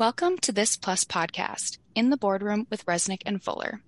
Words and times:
Welcome 0.00 0.38
to 0.38 0.52
this 0.52 0.78
Plus 0.78 1.04
podcast, 1.04 1.76
In 1.94 2.08
the 2.08 2.16
Boardroom 2.16 2.66
with 2.70 2.86
Resnick 2.86 3.20
and 3.26 3.44
Fuller. 3.44 3.82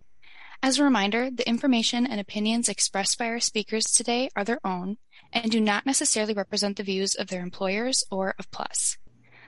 As 0.63 0.79
a 0.79 0.85
reminder, 0.85 1.31
the 1.31 1.49
information 1.49 2.07
and 2.07 2.21
opinions 2.21 2.69
expressed 2.69 3.17
by 3.17 3.29
our 3.29 3.41
speakers 3.41 3.87
today 3.87 4.29
are 4.37 4.45
their 4.45 4.61
own 4.63 4.99
and 5.33 5.51
do 5.51 5.59
not 5.59 5.87
necessarily 5.87 6.35
represent 6.35 6.77
the 6.77 6.83
views 6.83 7.15
of 7.15 7.29
their 7.29 7.41
employers 7.41 8.05
or 8.11 8.35
of 8.39 8.51
Plus. 8.51 8.99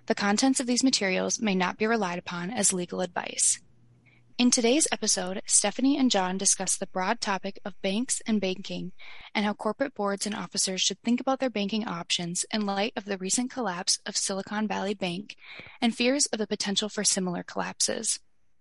The 0.06 0.14
contents 0.14 0.58
of 0.58 0.66
these 0.66 0.82
materials 0.82 1.38
may 1.38 1.54
not 1.54 1.76
be 1.76 1.86
relied 1.86 2.18
upon 2.18 2.50
as 2.50 2.72
legal 2.72 3.02
advice. 3.02 3.60
In 4.36 4.50
today's 4.50 4.88
episode, 4.90 5.42
Stephanie 5.46 5.96
and 5.96 6.10
John 6.10 6.36
discuss 6.36 6.76
the 6.76 6.88
broad 6.88 7.20
topic 7.20 7.60
of 7.64 7.80
banks 7.82 8.20
and 8.26 8.40
banking 8.40 8.90
and 9.32 9.44
how 9.44 9.54
corporate 9.54 9.94
boards 9.94 10.26
and 10.26 10.34
officers 10.34 10.80
should 10.80 11.00
think 11.02 11.20
about 11.20 11.38
their 11.38 11.48
banking 11.48 11.86
options 11.86 12.44
in 12.52 12.66
light 12.66 12.92
of 12.96 13.04
the 13.04 13.16
recent 13.16 13.52
collapse 13.52 14.00
of 14.04 14.16
Silicon 14.16 14.66
Valley 14.66 14.92
Bank 14.92 15.36
and 15.80 15.94
fears 15.94 16.26
of 16.26 16.40
the 16.40 16.48
potential 16.48 16.88
for 16.88 17.04
similar 17.04 17.44
collapses. 17.44 18.18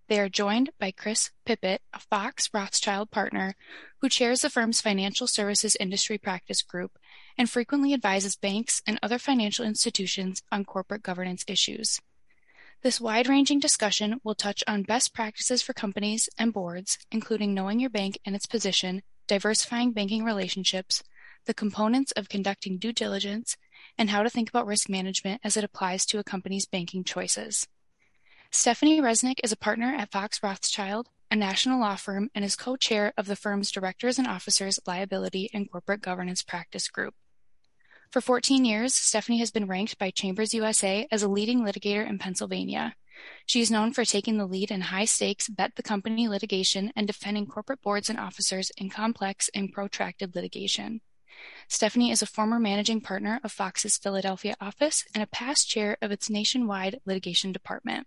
They 0.10 0.20
are 0.20 0.30
joined 0.30 0.70
by 0.80 0.92
Chris 0.92 1.32
Pippett, 1.44 1.80
a 1.92 2.00
Fox 2.00 2.52
Rothschild 2.54 3.10
partner 3.10 3.56
who 4.00 4.10
chairs 4.10 4.42
the 4.42 4.52
firm's 4.52 4.80
financial 4.80 5.26
services 5.26 5.76
industry 5.80 6.20
practice 6.20 6.62
group 6.62 7.00
and 7.36 7.50
frequently 7.50 7.96
advises 7.96 8.36
banks 8.36 8.84
and 8.86 9.00
other 9.02 9.18
financial 9.18 9.66
institutions 9.66 10.44
on 10.52 10.66
corporate 10.66 11.02
governance 11.02 11.44
issues. 11.48 12.00
This 12.84 13.00
wide-ranging 13.00 13.62
discussion 13.62 14.20
will 14.26 14.36
touch 14.36 14.62
on 14.68 14.84
best 14.84 15.14
practices 15.14 15.62
for 15.62 15.72
companies 15.72 16.28
and 16.38 16.52
boards, 16.52 16.98
including 17.14 17.54
knowing 17.54 17.80
your 17.80 17.90
bank 17.90 18.20
and 18.26 18.36
its 18.36 18.46
position, 18.46 19.04
diversifying 19.26 19.94
banking 19.94 20.26
relationships, 20.26 21.02
the 21.46 21.54
components 21.54 22.12
of 22.12 22.28
conducting 22.28 22.78
due 22.78 22.92
diligence, 22.92 23.56
and 23.98 24.10
how 24.10 24.22
to 24.22 24.30
think 24.30 24.50
about 24.50 24.66
risk 24.66 24.90
management 24.90 25.40
as 25.46 25.56
it 25.56 25.64
applies 25.64 26.06
to 26.08 26.20
a 26.20 26.26
company's 26.26 26.66
banking 26.66 27.06
choices. 27.06 27.70
Stephanie 28.52 29.00
Resnick 29.00 29.40
is 29.46 29.54
a 29.54 29.58
partner 29.58 29.96
at 29.98 30.12
Fox 30.12 30.44
Rothschild, 30.44 31.08
a 31.32 31.38
national 31.38 31.80
law 31.80 31.96
firm, 31.96 32.30
and 32.36 32.44
is 32.44 32.58
co-chair 32.58 33.14
of 33.18 33.28
the 33.28 33.38
firm's 33.38 33.72
Directors 33.72 34.20
and 34.20 34.28
Officers 34.28 34.78
Liability 34.86 35.50
and 35.54 35.72
Corporate 35.72 36.02
Governance 36.02 36.44
Practice 36.44 36.90
Group. 36.90 37.16
For 38.14 38.22
14 38.22 38.64
years, 38.64 38.94
Stephanie 38.94 39.40
has 39.40 39.50
been 39.50 39.66
ranked 39.66 39.98
by 39.98 40.12
Chambers 40.12 40.54
USA 40.54 41.08
as 41.10 41.24
a 41.24 41.28
leading 41.28 41.62
litigator 41.62 42.08
in 42.08 42.20
Pennsylvania. 42.20 42.94
She 43.48 43.60
is 43.60 43.72
known 43.72 43.92
for 43.92 44.06
taking 44.06 44.38
the 44.38 44.46
lead 44.46 44.70
in 44.70 44.82
high 44.82 45.06
stakes 45.06 45.50
bet 45.50 45.72
the 45.76 45.82
company 45.82 46.28
litigation 46.28 46.94
and 46.96 47.08
defending 47.08 47.48
corporate 47.48 47.82
boards 47.82 48.12
and 48.12 48.20
officers 48.20 48.72
in 48.78 48.92
complex 48.92 49.50
and 49.56 49.74
protracted 49.74 50.36
litigation. 50.36 51.02
Stephanie 51.68 52.12
is 52.12 52.22
a 52.22 52.28
former 52.28 52.60
managing 52.60 53.02
partner 53.02 53.40
of 53.44 53.52
Fox's 53.52 53.98
Philadelphia 53.98 54.54
office 54.62 55.06
and 55.16 55.24
a 55.24 55.26
past 55.34 55.68
chair 55.68 55.98
of 56.00 56.12
its 56.12 56.30
nationwide 56.30 57.00
litigation 57.08 57.52
department. 57.52 58.06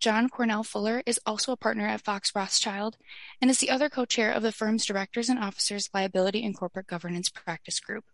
John 0.00 0.28
Cornell 0.28 0.64
Fuller 0.64 1.04
is 1.06 1.20
also 1.24 1.52
a 1.52 1.56
partner 1.56 1.86
at 1.86 2.02
Fox 2.02 2.32
Rothschild 2.34 2.96
and 3.40 3.48
is 3.48 3.60
the 3.60 3.70
other 3.70 3.88
co-chair 3.88 4.32
of 4.32 4.42
the 4.42 4.50
firm's 4.50 4.84
Directors 4.84 5.28
and 5.28 5.38
Officers 5.38 5.88
Liability 5.94 6.44
and 6.44 6.56
Corporate 6.56 6.88
Governance 6.88 7.28
Practice 7.28 7.78
Group. 7.78 8.06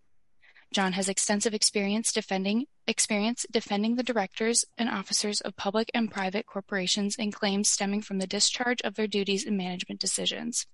John 0.72 0.92
has 0.92 1.08
extensive 1.08 1.52
experience 1.52 2.12
defending 2.12 2.66
experience 2.86 3.44
defending 3.50 3.96
the 3.96 4.02
directors 4.02 4.64
and 4.78 4.88
officers 4.88 5.40
of 5.40 5.56
public 5.56 5.90
and 5.94 6.10
private 6.10 6.46
corporations 6.46 7.16
in 7.16 7.32
claims 7.32 7.68
stemming 7.68 8.02
from 8.02 8.18
the 8.18 8.26
discharge 8.26 8.80
of 8.82 8.94
their 8.94 9.06
duties 9.06 9.44
and 9.44 9.56
management 9.56 10.00
decisions. 10.00 10.66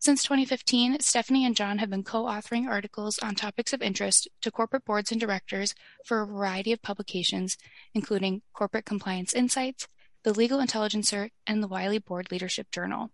Since 0.00 0.22
2015, 0.22 1.00
Stephanie 1.00 1.44
and 1.44 1.56
John 1.56 1.78
have 1.78 1.90
been 1.90 2.04
co-authoring 2.04 2.68
articles 2.68 3.18
on 3.18 3.34
topics 3.34 3.72
of 3.72 3.82
interest 3.82 4.28
to 4.42 4.50
corporate 4.52 4.84
boards 4.84 5.10
and 5.10 5.20
directors 5.20 5.74
for 6.04 6.20
a 6.22 6.26
variety 6.26 6.72
of 6.72 6.82
publications, 6.82 7.56
including 7.94 8.42
Corporate 8.52 8.84
Compliance 8.84 9.34
Insights, 9.34 9.88
The 10.22 10.32
Legal 10.32 10.60
Intelligencer, 10.60 11.30
and 11.48 11.60
the 11.60 11.68
Wiley 11.68 11.98
Board 11.98 12.30
Leadership 12.30 12.70
Journal. 12.70 13.10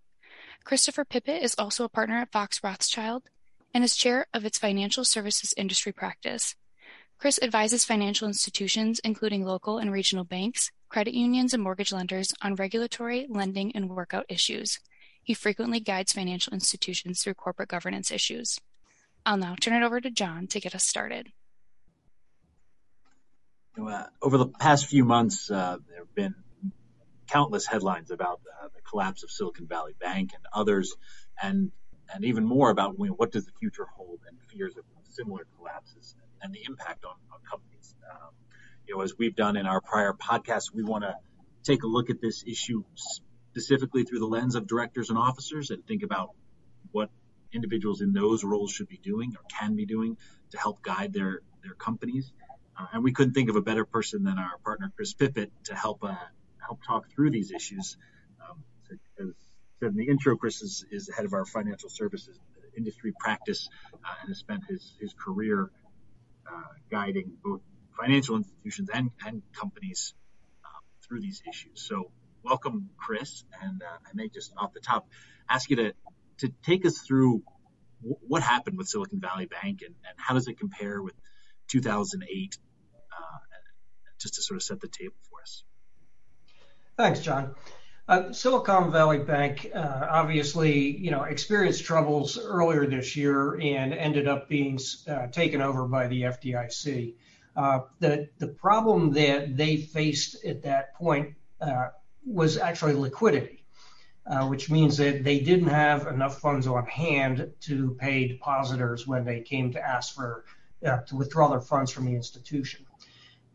Christopher 0.64 1.06
Pippett 1.06 1.42
is 1.42 1.55
also 1.58 1.84
a 1.84 1.89
partner 1.89 2.17
at 2.17 2.33
Fox 2.33 2.63
Rothschild 2.63 3.23
and 3.74 3.83
is 3.83 3.96
chair 3.96 4.27
of 4.33 4.45
its 4.45 4.57
financial 4.57 5.05
services 5.05 5.52
industry 5.57 5.92
practice. 5.92 6.55
Chris 7.18 7.39
advises 7.42 7.85
financial 7.85 8.29
institutions, 8.29 9.01
including 9.02 9.45
local 9.45 9.79
and 9.79 9.90
regional 9.92 10.24
banks, 10.24 10.70
credit 10.89 11.14
unions, 11.14 11.52
and 11.52 11.62
mortgage 11.62 11.92
lenders 11.92 12.33
on 12.40 12.55
regulatory, 12.55 13.27
lending, 13.29 13.74
and 13.74 13.90
workout 13.90 14.27
issues. 14.29 14.79
He 15.23 15.34
frequently 15.34 15.80
guides 15.80 16.13
financial 16.13 16.52
institutions 16.52 17.23
through 17.23 17.34
corporate 17.34 17.68
governance 17.68 18.11
issues. 18.11 18.58
I'll 19.27 19.39
now 19.39 19.57
turn 19.58 19.83
it 19.83 19.84
over 19.84 20.01
to 20.01 20.11
John 20.11 20.46
to 20.48 20.61
get 20.61 20.74
us 20.74 20.84
started. 20.84 21.33
Uh, 23.80 24.05
over 24.23 24.39
the 24.39 24.46
past 24.46 24.86
few 24.86 25.05
months, 25.05 25.51
uh, 25.51 25.79
there 25.89 25.98
have 25.98 26.14
been 26.14 26.34
countless 27.27 27.67
headlines 27.67 28.11
about 28.11 28.40
uh, 28.63 28.68
the 28.74 28.83
collapse 28.83 29.24
of 29.24 29.30
Silicon 29.30 29.67
Valley 29.67 29.95
Bank 29.98 30.33
and 30.34 30.45
others, 30.52 30.95
and 31.42 31.73
and 32.14 32.25
even 32.25 32.45
more 32.45 32.70
about 32.70 32.95
you 32.98 33.07
know, 33.07 33.13
what 33.13 33.33
does 33.33 33.45
the 33.45 33.52
future 33.58 33.86
hold 33.97 34.20
and 34.29 34.39
fears 34.51 34.77
of 34.77 34.85
similar 35.14 35.47
collapses 35.57 36.14
and 36.42 36.52
the 36.52 36.61
impact 36.69 37.05
on, 37.05 37.14
on 37.33 37.39
companies. 37.48 37.95
Um, 38.11 38.30
you 38.86 38.97
know, 38.97 39.02
as 39.02 39.14
we've 39.19 39.35
done 39.35 39.57
in 39.57 39.67
our 39.67 39.80
prior 39.80 40.13
podcasts, 40.13 40.73
we 40.73 40.83
want 40.83 41.05
to 41.05 41.14
take 41.63 41.83
a 41.83 41.86
look 41.86 42.11
at 42.11 42.20
this 42.20 42.45
issue 42.47 42.85
specifically 43.51 44.05
through 44.05 44.19
the 44.19 44.27
lens 44.27 44.55
of 44.55 44.67
directors 44.67 45.08
and 45.11 45.19
officers 45.19 45.70
and 45.70 45.86
think 45.86 46.02
about 46.02 46.30
what 46.92 47.11
individuals 47.52 48.01
in 48.01 48.13
those 48.13 48.45
roles 48.45 48.70
should 48.70 48.89
be 48.89 48.98
doing 48.98 49.33
or 49.36 49.42
can 49.48 49.75
be 49.75 49.86
doing 49.86 50.17
to 50.51 50.58
help 50.58 50.83
guide 50.83 51.13
their 51.13 51.41
their 51.63 51.75
companies. 51.75 52.33
Uh, 52.79 52.86
and 52.92 53.05
we 53.05 53.13
couldn't 53.13 53.33
think 53.33 53.48
of 53.48 53.57
a 53.57 53.63
better 53.63 53.85
person 53.85 54.25
than 54.25 54.39
our 54.39 54.58
partner 54.64 54.92
Chris 54.95 55.14
Pippett 55.14 55.51
to 55.64 55.75
help 55.75 56.05
uh, 56.05 56.14
help 56.58 56.83
talk 56.85 57.11
through 57.11 57.31
these 57.31 57.52
issues. 57.52 57.96
Said 59.84 59.90
in 59.90 59.98
the 59.98 60.08
intro, 60.08 60.34
Chris 60.34 60.62
is, 60.62 60.83
is 60.90 61.11
head 61.14 61.27
of 61.27 61.34
our 61.34 61.45
financial 61.45 61.90
services 61.90 62.40
industry 62.74 63.12
practice 63.20 63.68
uh, 63.92 64.14
and 64.22 64.28
has 64.30 64.39
spent 64.39 64.62
his, 64.67 64.95
his 64.98 65.12
career 65.12 65.70
uh, 66.50 66.72
guiding 66.90 67.33
both 67.45 67.61
financial 68.00 68.36
institutions 68.36 68.89
and, 68.95 69.11
and 69.27 69.42
companies 69.52 70.14
um, 70.64 70.80
through 71.06 71.20
these 71.20 71.42
issues. 71.46 71.86
So, 71.86 72.11
welcome, 72.42 72.89
Chris. 72.96 73.45
And 73.61 73.83
uh, 73.83 73.86
I 74.06 74.11
may 74.14 74.30
just 74.30 74.55
off 74.56 74.72
the 74.72 74.80
top 74.80 75.06
ask 75.50 75.68
you 75.68 75.77
to, 75.77 75.92
to 76.39 76.51
take 76.62 76.86
us 76.86 77.01
through 77.01 77.42
w- 78.01 78.16
what 78.27 78.42
happened 78.42 78.78
with 78.78 78.89
Silicon 78.89 79.20
Valley 79.20 79.45
Bank 79.45 79.83
and, 79.83 79.95
and 80.08 80.16
how 80.16 80.33
does 80.33 80.48
it 80.48 80.58
compare 80.58 81.02
with 81.02 81.14
2008, 81.68 82.56
uh, 83.12 83.22
just 84.18 84.36
to 84.36 84.42
sort 84.42 84.56
of 84.56 84.62
set 84.62 84.80
the 84.80 84.89
table 84.89 85.16
for 85.28 85.42
us. 85.42 85.62
Thanks, 86.96 87.20
John. 87.20 87.55
Uh, 88.07 88.33
Silicon 88.33 88.92
Valley 88.92 89.19
Bank 89.19 89.70
uh, 89.75 90.07
obviously, 90.11 90.95
you 90.98 91.11
know, 91.11 91.23
experienced 91.23 91.85
troubles 91.85 92.39
earlier 92.39 92.87
this 92.87 93.17
year 93.17 93.55
and 93.55 93.95
ended 93.95 94.29
up 94.29 94.47
being 94.47 94.79
uh, 95.09 95.27
taken 95.29 95.63
over 95.63 95.87
by 95.87 96.07
the 96.09 96.23
FDIC. 96.23 97.14
The 98.01 98.29
the 98.39 98.48
problem 98.48 99.13
that 99.14 99.57
they 99.57 99.77
faced 99.77 100.45
at 100.45 100.63
that 100.64 100.95
point 100.95 101.35
was 102.27 102.59
actually 102.59 102.93
liquidity, 102.93 103.64
which 104.48 104.70
means 104.70 104.98
that 104.98 105.25
they 105.25 105.41
didn't 105.41 105.69
have 105.69 106.07
enough 106.07 106.41
funds 106.41 106.67
on 106.67 106.85
hand 106.85 107.53
to 107.61 107.97
pay 107.98 108.29
depositors 108.29 109.07
when 109.07 109.25
they 109.25 109.41
came 109.41 109.73
to 109.73 109.81
ask 109.81 110.14
for 110.14 110.45
to 110.83 111.17
withdraw 111.17 111.48
their 111.48 111.61
funds 111.63 111.91
from 111.91 112.05
the 112.05 112.14
institution. 112.14 112.85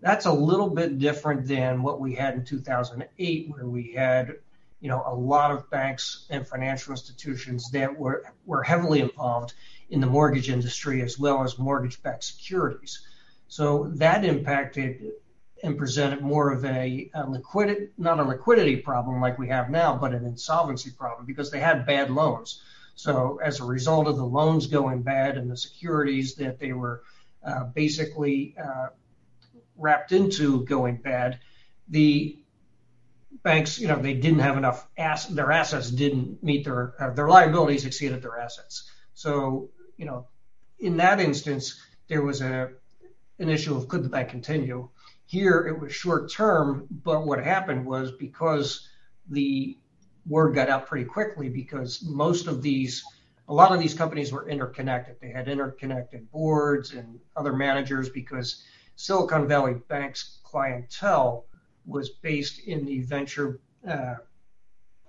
That's 0.01 0.25
a 0.25 0.33
little 0.33 0.69
bit 0.69 0.99
different 0.99 1.45
than 1.45 1.81
what 1.81 1.99
we 1.99 2.15
had 2.15 2.35
in 2.35 2.45
2008, 2.45 3.49
where 3.49 3.67
we 3.67 3.93
had 3.93 4.35
you 4.79 4.87
know 4.87 5.03
a 5.05 5.13
lot 5.13 5.51
of 5.51 5.69
banks 5.69 6.25
and 6.29 6.47
financial 6.47 6.91
institutions 6.91 7.69
that 7.71 7.97
were 7.97 8.23
were 8.45 8.63
heavily 8.63 9.01
involved 9.01 9.53
in 9.89 9.99
the 9.99 10.07
mortgage 10.07 10.49
industry 10.49 11.01
as 11.01 11.19
well 11.19 11.43
as 11.43 11.57
mortgage-backed 11.57 12.23
securities. 12.23 13.05
So 13.47 13.91
that 13.95 14.23
impacted 14.23 15.11
and 15.63 15.77
presented 15.77 16.21
more 16.21 16.51
of 16.51 16.63
a, 16.63 17.09
a 17.13 17.29
liquidity, 17.29 17.89
not 17.97 18.19
a 18.19 18.23
liquidity 18.23 18.77
problem 18.77 19.19
like 19.19 19.37
we 19.37 19.49
have 19.49 19.69
now, 19.69 19.97
but 19.97 20.13
an 20.13 20.25
insolvency 20.25 20.91
problem 20.91 21.25
because 21.25 21.51
they 21.51 21.59
had 21.59 21.85
bad 21.85 22.09
loans. 22.09 22.61
So 22.95 23.39
as 23.43 23.59
a 23.59 23.65
result 23.65 24.07
of 24.07 24.17
the 24.17 24.25
loans 24.25 24.67
going 24.67 25.01
bad 25.01 25.37
and 25.37 25.49
the 25.49 25.57
securities 25.57 26.35
that 26.35 26.59
they 26.59 26.73
were 26.73 27.01
uh, 27.43 27.65
basically 27.65 28.55
uh, 28.61 28.87
wrapped 29.79 30.11
into 30.11 30.65
going 30.65 30.97
bad, 30.97 31.39
the 31.87 32.37
banks, 33.43 33.79
you 33.79 33.87
know, 33.87 33.99
they 33.99 34.13
didn't 34.13 34.39
have 34.39 34.57
enough 34.57 34.87
ass, 34.97 35.25
their 35.27 35.51
assets 35.51 35.89
didn't 35.89 36.43
meet 36.43 36.65
their 36.65 36.93
uh, 36.99 37.11
their 37.11 37.27
liabilities 37.27 37.85
exceeded 37.85 38.21
their 38.21 38.37
assets. 38.37 38.89
So, 39.13 39.69
you 39.97 40.05
know, 40.05 40.27
in 40.79 40.97
that 40.97 41.19
instance, 41.19 41.79
there 42.07 42.21
was 42.21 42.41
a 42.41 42.71
an 43.39 43.49
issue 43.49 43.75
of 43.75 43.87
could 43.87 44.03
the 44.03 44.09
bank 44.09 44.29
continue. 44.29 44.89
Here, 45.25 45.67
it 45.67 45.79
was 45.79 45.93
short 45.93 46.31
term, 46.31 46.87
but 46.89 47.25
what 47.25 47.43
happened 47.43 47.85
was 47.85 48.11
because 48.11 48.87
the 49.29 49.77
word 50.27 50.55
got 50.55 50.69
out 50.69 50.87
pretty 50.87 51.05
quickly 51.05 51.49
because 51.49 52.03
most 52.03 52.47
of 52.47 52.61
these 52.61 53.03
a 53.47 53.53
lot 53.53 53.71
of 53.71 53.79
these 53.79 53.95
companies 53.95 54.31
were 54.31 54.47
interconnected. 54.47 55.15
They 55.19 55.31
had 55.31 55.47
interconnected 55.47 56.31
boards 56.31 56.93
and 56.93 57.19
other 57.35 57.51
managers 57.51 58.07
because 58.07 58.63
Silicon 58.99 59.47
Valley 59.47 59.75
Bank's 59.87 60.39
clientele 60.43 61.45
was 61.85 62.09
based 62.09 62.59
in 62.67 62.85
the 62.85 62.99
venture 62.99 63.61
uh, 63.87 64.15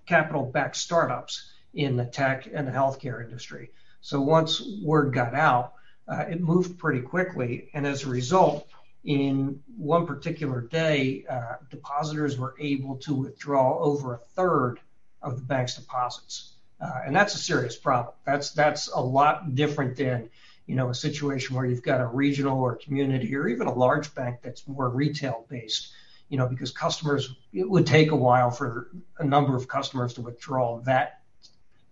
capital-backed 0.07 0.77
startups 0.77 1.51
in 1.75 1.97
the 1.97 2.05
tech 2.05 2.49
and 2.55 2.69
the 2.69 2.71
healthcare 2.71 3.21
industry. 3.21 3.73
So 4.01 4.21
once 4.21 4.63
word 4.81 5.13
got 5.13 5.35
out, 5.35 5.73
uh, 6.07 6.25
it 6.31 6.41
moved 6.41 6.79
pretty 6.79 7.01
quickly. 7.01 7.69
And 7.75 7.85
as 7.85 8.05
a 8.05 8.09
result, 8.09 8.69
in 9.03 9.61
one 9.77 10.07
particular 10.07 10.61
day, 10.61 11.25
uh, 11.29 11.55
depositors 11.69 12.39
were 12.39 12.55
able 12.61 12.95
to 12.99 13.13
withdraw 13.13 13.77
over 13.81 14.15
a 14.15 14.19
third 14.19 14.79
of 15.21 15.35
the 15.35 15.43
bank's 15.43 15.75
deposits. 15.75 16.55
And 16.79 17.15
that's 17.15 17.35
a 17.35 17.39
serious 17.39 17.77
problem. 17.77 18.15
That's 18.25 18.87
a 18.87 19.01
lot 19.01 19.57
different 19.57 19.97
than 19.97 20.31
a 20.79 20.95
situation 20.95 21.57
where 21.57 21.67
you've 21.67 21.83
got 21.83 22.01
a 22.01 22.07
regional 22.07 22.61
or 22.61 22.77
community 22.77 23.35
or 23.35 23.49
even 23.49 23.67
a 23.67 23.75
large 23.75 24.15
bank 24.15 24.39
that's 24.43 24.67
more 24.67 24.89
retail-based 24.89 25.93
you 26.31 26.37
know, 26.39 26.47
because 26.47 26.71
customers, 26.71 27.35
it 27.53 27.69
would 27.69 27.85
take 27.85 28.13
a 28.13 28.17
while 28.17 28.51
for 28.51 28.89
a 29.19 29.25
number 29.25 29.57
of 29.57 29.69
customers 29.69 30.15
to 30.15 30.23
withdraw 30.23 30.81
that 30.81 31.21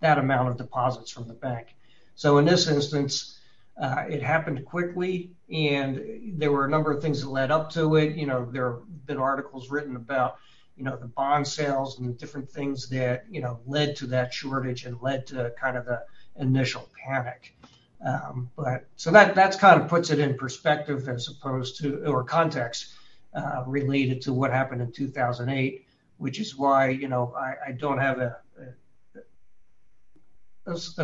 amount 0.00 0.48
of 0.48 0.56
deposits 0.56 1.10
from 1.10 1.26
the 1.26 1.34
bank. 1.34 1.74
So 2.14 2.38
in 2.38 2.44
this 2.44 2.68
instance, 2.68 3.38
uh, 3.80 4.04
it 4.08 4.22
happened 4.22 4.64
quickly, 4.64 5.32
and 5.52 6.34
there 6.38 6.52
were 6.52 6.66
a 6.66 6.70
number 6.70 6.92
of 6.92 7.02
things 7.02 7.20
that 7.20 7.28
led 7.28 7.50
up 7.50 7.70
to 7.72 7.96
it. 7.96 8.16
You 8.16 8.26
know, 8.26 8.48
there 8.50 8.74
have 8.74 9.06
been 9.06 9.18
articles 9.18 9.70
written 9.70 9.96
about 9.96 10.38
you 10.76 10.84
know, 10.84 10.96
the 10.96 11.08
bond 11.08 11.46
sales 11.46 11.98
and 11.98 12.16
different 12.16 12.48
things 12.48 12.88
that 12.90 13.24
you 13.28 13.40
know, 13.40 13.58
led 13.66 13.96
to 13.96 14.06
that 14.06 14.32
shortage 14.32 14.84
and 14.84 14.96
led 15.02 15.26
to 15.26 15.52
kind 15.60 15.76
of 15.76 15.84
the 15.84 16.04
initial 16.36 16.88
panic. 17.04 17.56
Um, 18.04 18.50
so 18.96 19.10
that 19.10 19.58
kind 19.58 19.80
of 19.80 19.88
puts 19.88 20.10
it 20.10 20.20
in 20.20 20.36
perspective 20.36 21.08
as 21.08 21.28
opposed 21.28 21.78
to 21.78 22.04
or 22.06 22.22
context 22.22 22.94
uh, 23.34 23.64
related 23.66 24.22
to 24.22 24.32
what 24.32 24.52
happened 24.52 24.80
in 24.80 24.92
2008, 24.92 25.84
which 26.18 26.38
is 26.40 26.56
why 26.56 26.88
you 26.90 27.08
know 27.08 27.34
I 27.36 27.72
don't 27.72 27.98
have 27.98 28.18
a 28.18 28.36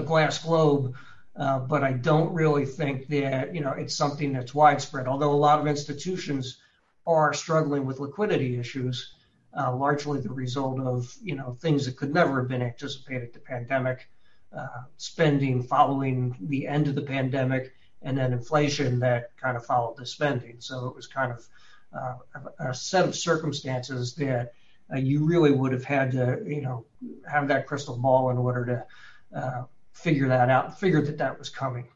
glass 0.03 0.43
globe, 0.43 0.95
uh, 1.37 1.59
but 1.61 1.83
I 1.83 1.93
don't 1.93 2.33
really 2.33 2.67
think 2.67 3.09
that 3.09 3.55
you 3.55 3.61
know 3.61 3.73
it's 3.73 3.95
something 3.95 4.33
that's 4.33 4.55
widespread. 4.55 5.09
Although 5.09 5.33
a 5.33 5.37
lot 5.37 5.59
of 5.59 5.67
institutions 5.67 6.61
are 7.07 7.35
struggling 7.35 7.85
with 7.85 8.01
liquidity 8.01 8.59
issues, 8.59 9.15
uh, 9.59 9.75
largely 9.75 10.21
the 10.21 10.33
result 10.33 10.81
of 10.81 11.13
you 11.23 11.35
know 11.35 11.57
things 11.61 11.87
that 11.87 11.97
could 11.97 12.15
never 12.15 12.41
have 12.41 12.49
been 12.49 12.63
anticipated, 12.63 13.33
the 13.33 13.41
pandemic, 13.41 14.09
Uh, 14.57 14.83
spending 14.99 15.63
following 15.63 16.37
the 16.43 16.67
end 16.67 16.87
of 16.87 16.95
the 16.95 17.03
pandemic, 17.03 17.75
and 18.03 18.17
then 18.17 18.33
inflation 18.33 19.01
that 19.01 19.37
kind 19.37 19.57
of 19.57 19.67
followed 19.67 19.97
the 19.97 20.07
spending. 20.07 20.57
So 20.61 20.87
it 20.87 20.95
was 20.95 21.09
kind 21.09 21.33
of 21.33 21.45
uh, 21.93 22.15
a 22.61 22.75
set 22.75 23.05
of 23.05 23.17
circumstances 23.17 24.15
that 24.15 24.53
uh, 24.93 24.99
you 24.99 25.25
really 25.25 25.51
would 25.51 25.73
have 25.73 25.85
had 25.85 26.13
to 26.13 26.41
you 26.47 26.61
know, 26.61 26.85
have 27.29 27.49
that 27.49 27.67
crystal 27.67 27.97
ball 27.97 28.31
in 28.31 28.39
order 28.39 28.87
to 29.33 29.67
figure 29.93 30.29
that 30.29 30.51
out, 30.51 30.79
figure 30.79 31.03
that 31.03 31.19
that 31.19 31.39
was 31.39 31.49
coming. 31.49 31.89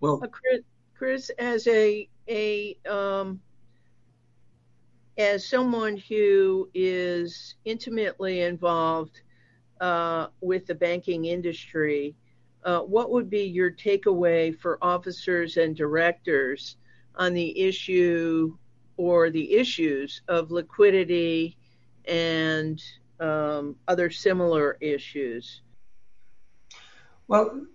Well, 0.00 0.22
Chris, 0.94 1.30
um, 2.86 3.40
as 5.16 5.48
someone 5.48 5.96
who 5.96 6.68
is 6.74 7.54
intimately 7.64 8.42
involved 8.42 9.22
Uh, 9.80 10.26
with 10.40 10.66
the 10.66 10.74
banking 10.74 11.26
industry, 11.26 12.16
uh, 12.64 12.80
what 12.80 13.10
would 13.10 13.30
be 13.30 13.44
your 13.44 13.70
takeaway 13.70 14.56
for 14.58 14.76
officers 14.82 15.56
and 15.56 15.76
directors 15.76 16.76
on 17.14 17.32
the 17.32 17.60
issue 17.60 18.56
or 18.96 19.30
the 19.30 19.54
issues 19.54 20.22
of 20.26 20.50
liquidity 20.50 21.56
and 22.06 22.82
um, 23.20 23.76
other 23.86 24.10
similar 24.10 24.76
issues? 24.80 25.62
Well, 27.28 27.66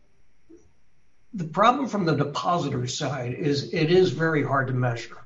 the 1.34 1.46
problem 1.46 1.88
from 1.88 2.06
the 2.06 2.16
depositor 2.16 2.86
side 2.88 3.34
is 3.34 3.74
it 3.74 3.92
is 3.92 4.12
very 4.12 4.44
hard 4.44 4.68
to 4.68 4.74
measure 4.74 5.23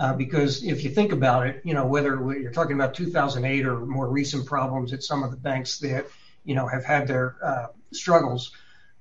Uh, 0.00 0.14
because 0.14 0.64
if 0.64 0.82
you 0.82 0.88
think 0.88 1.12
about 1.12 1.46
it, 1.46 1.60
you 1.62 1.74
know, 1.74 1.84
whether 1.84 2.16
you're 2.40 2.52
talking 2.52 2.72
about 2.72 2.94
2008 2.94 3.66
or 3.66 3.80
more 3.80 4.08
recent 4.08 4.46
problems 4.46 4.94
at 4.94 5.02
some 5.02 5.22
of 5.22 5.30
the 5.30 5.36
banks 5.36 5.78
that 5.80 6.06
you 6.42 6.54
know, 6.54 6.66
have 6.66 6.86
had 6.86 7.06
their 7.06 7.36
uh, 7.44 7.66
struggles, 7.92 8.52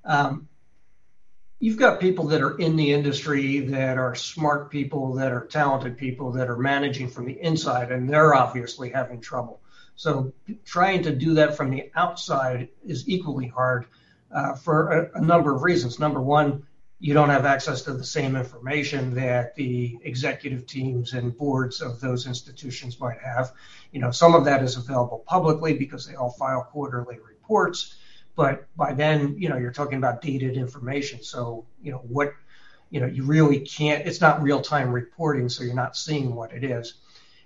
um, 0.03 0.49
you've 1.57 1.77
got 1.77 2.01
people 2.01 2.27
that 2.27 2.41
are 2.41 2.57
in 2.57 2.75
the 2.75 2.91
industry 2.91 3.59
that 3.59 3.97
are 3.97 4.13
smart 4.13 4.69
people, 4.69 5.13
that 5.13 5.31
are 5.31 5.45
talented 5.45 5.97
people, 5.97 6.33
that 6.33 6.49
are 6.49 6.57
managing 6.57 7.07
from 7.07 7.25
the 7.25 7.39
inside, 7.41 7.93
and 7.93 8.09
they're 8.09 8.35
obviously 8.35 8.89
having 8.89 9.21
trouble. 9.21 9.61
So 9.95 10.33
trying 10.65 11.03
to 11.03 11.15
do 11.15 11.35
that 11.35 11.55
from 11.55 11.71
the 11.71 11.91
outside 11.95 12.69
is 12.85 13.07
equally 13.07 13.47
hard 13.47 13.85
uh, 14.33 14.55
for 14.55 15.11
a 15.15 15.21
number 15.21 15.55
of 15.55 15.63
reasons. 15.63 15.97
Number 15.97 16.21
one, 16.21 16.63
you 16.99 17.13
don't 17.13 17.29
have 17.29 17.45
access 17.45 17.83
to 17.83 17.93
the 17.93 18.03
same 18.03 18.35
information 18.35 19.15
that 19.15 19.55
the 19.55 19.97
executive 20.03 20.65
teams 20.65 21.13
and 21.13 21.35
boards 21.37 21.79
of 21.81 22.01
those 22.01 22.27
institutions 22.27 22.99
might 22.99 23.19
have. 23.21 23.53
You 23.91 24.01
know, 24.01 24.11
some 24.11 24.35
of 24.35 24.45
that 24.45 24.61
is 24.63 24.75
available 24.75 25.23
publicly 25.25 25.73
because 25.73 26.05
they 26.05 26.15
all 26.15 26.31
file 26.31 26.67
quarterly 26.69 27.17
reports, 27.19 27.95
but 28.35 28.67
by 28.75 28.93
then, 28.93 29.35
you 29.37 29.47
know, 29.47 29.57
you're 29.57 29.71
talking 29.71 29.97
about 29.97 30.21
dated 30.21 30.57
information. 30.57 31.23
So 31.23 31.65
you 31.81 31.91
know, 31.91 31.99
what, 31.99 32.33
you 32.89 32.99
know, 32.99 33.07
you 33.07 33.23
really 33.23 33.61
can't, 33.61 34.05
it's 34.05 34.19
not 34.19 34.41
real-time 34.41 34.91
reporting, 34.91 35.47
so 35.47 35.63
you're 35.63 35.73
not 35.73 35.95
seeing 35.95 36.35
what 36.35 36.51
it 36.53 36.63
is. 36.63 36.95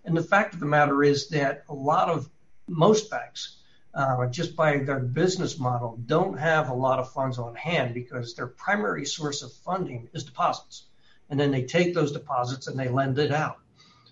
And 0.06 0.18
the 0.18 0.24
fact 0.24 0.54
of 0.54 0.60
the 0.60 0.66
matter 0.66 1.04
is 1.04 1.30
that 1.30 1.64
a 1.70 1.74
lot 1.74 2.10
of 2.10 2.28
most 2.68 3.10
banks, 3.12 3.58
Um, 3.95 4.31
just 4.31 4.56
by 4.56 4.78
their 4.78 5.00
business 5.00 5.60
model, 5.60 6.00
don't 6.07 6.38
have 6.38 6.69
a 6.69 6.74
lot 6.74 6.98
of 7.00 7.12
funds 7.12 7.38
on 7.38 7.54
hand 7.54 7.94
because 7.94 8.34
their 8.34 8.48
primary 8.48 9.06
source 9.06 9.44
of 9.44 9.54
funding 9.54 10.10
is 10.13 10.24
deposits. 10.24 10.86
And 11.30 11.40
then 11.40 11.51
they 11.51 11.63
take 11.63 11.94
those 11.94 12.12
deposits 12.12 12.68
and 12.68 12.78
they 12.78 12.90
lend 12.90 13.19
it 13.19 13.31
out. 13.31 13.60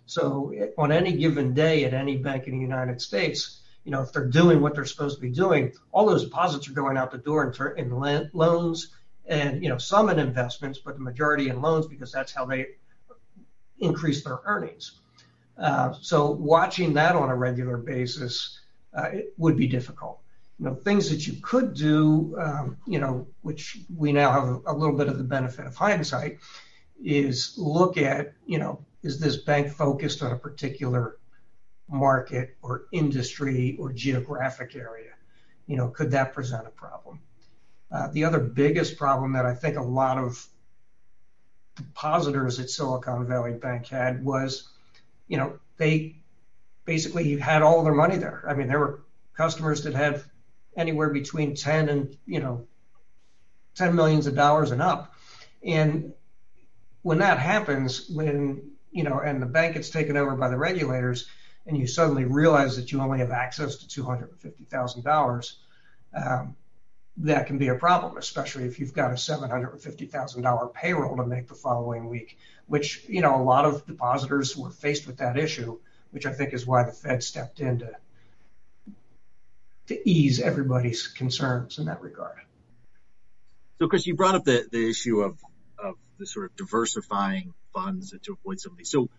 So 0.06 0.54
on 0.78 0.92
any 0.92 1.14
given 1.14 1.54
day 1.54 1.86
at 1.86 1.94
any 1.94 2.18
bank 2.18 2.48
in 2.48 2.54
the 2.54 2.62
United 2.62 3.02
States, 3.02 3.62
you 3.84 3.92
know, 3.92 4.02
if 4.02 4.12
they're 4.12 4.28
doing 4.28 4.62
what 4.62 4.76
they're 4.76 4.86
supposed 4.86 5.16
to 5.16 5.22
be 5.22 5.32
doing, 5.32 5.74
all 5.92 6.06
those 6.06 6.26
deposits 6.26 6.68
are 6.70 6.74
going 6.74 6.98
out 6.98 7.12
the 7.12 7.18
door 7.18 7.52
in 7.78 8.30
loans 8.34 8.90
and 9.26 9.64
you 9.64 9.70
know, 9.70 9.78
some 9.78 10.10
in 10.10 10.20
investments, 10.20 10.80
but 10.80 10.96
the 10.96 11.02
majority 11.02 11.50
in 11.50 11.62
loans 11.62 11.88
because 11.88 12.12
that's 12.12 12.34
how 12.34 12.46
they 12.46 12.68
increase 13.80 14.24
their 14.24 14.40
earnings. 14.46 15.00
Uh, 15.58 15.94
so 16.02 16.32
watching 16.32 16.94
that 16.94 17.16
on 17.16 17.30
a 17.30 17.36
regular 17.36 17.78
basis 17.78 18.60
Uh, 18.94 19.10
would 19.38 19.56
be 19.56 19.68
difficult. 19.68 20.20
You 20.60 20.66
know, 20.66 20.76
Things 20.76 21.10
that 21.10 21.26
you 21.26 21.42
could 21.42 21.74
do, 21.74 22.36
um, 22.40 22.78
you 22.86 23.00
know, 23.00 23.26
which 23.42 23.80
we 23.96 24.12
now 24.12 24.32
have 24.32 24.62
a 24.66 24.74
little 24.74 24.98
bit 24.98 25.08
of 25.08 25.18
the 25.18 25.24
benefit 25.24 25.66
of 25.66 25.76
hindsight, 25.76 26.40
is 27.04 27.56
look 27.58 27.98
at, 27.98 28.34
you 28.46 28.60
know, 28.60 28.86
is 29.02 29.20
this 29.20 29.38
bank 29.38 29.72
focused 29.72 30.22
on 30.22 30.34
a 30.34 30.38
particular 30.38 31.18
market 31.90 32.58
or 32.62 32.84
industry 32.92 33.78
or 33.80 33.92
geographic 33.94 34.76
area? 34.76 35.14
You 35.68 35.78
know, 35.78 35.88
could 35.88 36.12
that 36.12 36.34
present 36.34 36.68
a 36.68 36.72
problem? 36.72 37.22
Uh, 37.92 38.10
the 38.12 38.26
other 38.26 38.40
biggest 38.40 38.98
problem 38.98 39.34
that 39.34 39.46
I 39.46 39.56
think 39.56 39.78
a 39.78 39.82
lot 39.82 40.18
of 40.18 40.46
depositors 41.76 42.60
at 42.60 42.70
Silicon 42.70 43.26
Valley 43.26 43.54
Bank 43.54 43.88
had 43.88 44.24
was 44.24 44.70
you 45.32 45.38
know, 45.38 45.58
they 45.78 46.18
basically 46.86 47.38
had 47.38 47.62
all 47.62 47.84
their 47.84 47.94
money 47.94 48.18
there. 48.18 48.44
I 48.48 48.54
mean, 48.54 48.68
there 48.68 48.80
were 48.80 49.04
customers 49.36 49.84
that 49.84 49.94
had 49.94 50.24
anywhere 50.76 51.10
between 51.10 51.56
10 51.56 51.90
and, 51.90 52.18
you 52.26 52.40
know, 52.40 52.68
10 53.76 53.96
millions 53.96 54.28
of 54.28 54.36
dollars 54.36 54.72
and 54.72 54.82
up. 54.82 55.14
And 55.64 56.14
when 57.02 57.20
that 57.20 57.40
happens, 57.40 58.10
when, 58.10 58.72
you 58.92 59.04
know, 59.04 59.20
and 59.20 59.42
the 59.42 59.46
bank 59.46 59.76
gets 59.76 59.90
taken 59.90 60.18
over 60.18 60.36
by 60.36 60.50
the 60.50 60.58
regulators, 60.58 61.28
and 61.68 61.78
you 61.78 61.88
suddenly 61.88 62.26
realize 62.26 62.76
that 62.76 62.92
you 62.92 63.00
only 63.02 63.20
have 63.20 63.32
access 63.32 63.78
to 63.78 64.04
$250,000, 64.04 65.54
um, 66.14 66.56
that 67.18 67.46
can 67.46 67.58
be 67.58 67.68
a 67.68 67.76
problem, 67.76 68.18
especially 68.18 68.64
if 68.64 68.80
you've 68.80 68.94
got 68.94 69.12
a 69.12 69.16
$750,000 69.16 70.74
payroll 70.74 71.18
to 71.18 71.26
make 71.26 71.48
the 71.48 71.54
following 71.54 72.10
week, 72.10 72.38
which 72.68 73.06
you 73.08 73.22
know, 73.22 73.40
a 73.40 73.44
lot 73.44 73.66
of 73.66 73.86
depositors 73.86 74.58
were 74.58 74.72
faced 74.72 75.06
with 75.06 75.18
that 75.18 75.38
issue, 75.38 75.78
which 76.12 76.26
I 76.26 76.34
think 76.34 76.54
is 76.54 76.66
why 76.66 76.84
the 76.84 76.92
Fed 76.92 77.24
stepped 77.24 77.60
in 77.60 77.80
to 77.80 77.96
to 79.88 80.10
ease 80.10 80.40
everybody's 80.40 81.08
concerns 81.08 81.80
in 81.80 81.86
that 81.86 82.02
regard. 82.02 82.38
So, 83.80 83.88
Chris, 83.88 84.06
you 84.06 84.16
brought 84.16 84.36
up 84.36 84.46
the 84.46 84.68
the 84.72 84.90
issue 84.90 85.22
of 85.22 85.40
of 85.78 85.96
the 86.20 86.26
sort 86.26 86.46
of 86.46 86.56
diversifying 86.56 87.54
funds 87.74 88.14
to 88.24 88.34
avoid 88.34 88.60
some 88.60 88.74
of 88.74 88.78
these. 88.78 88.92
So, 88.92 89.10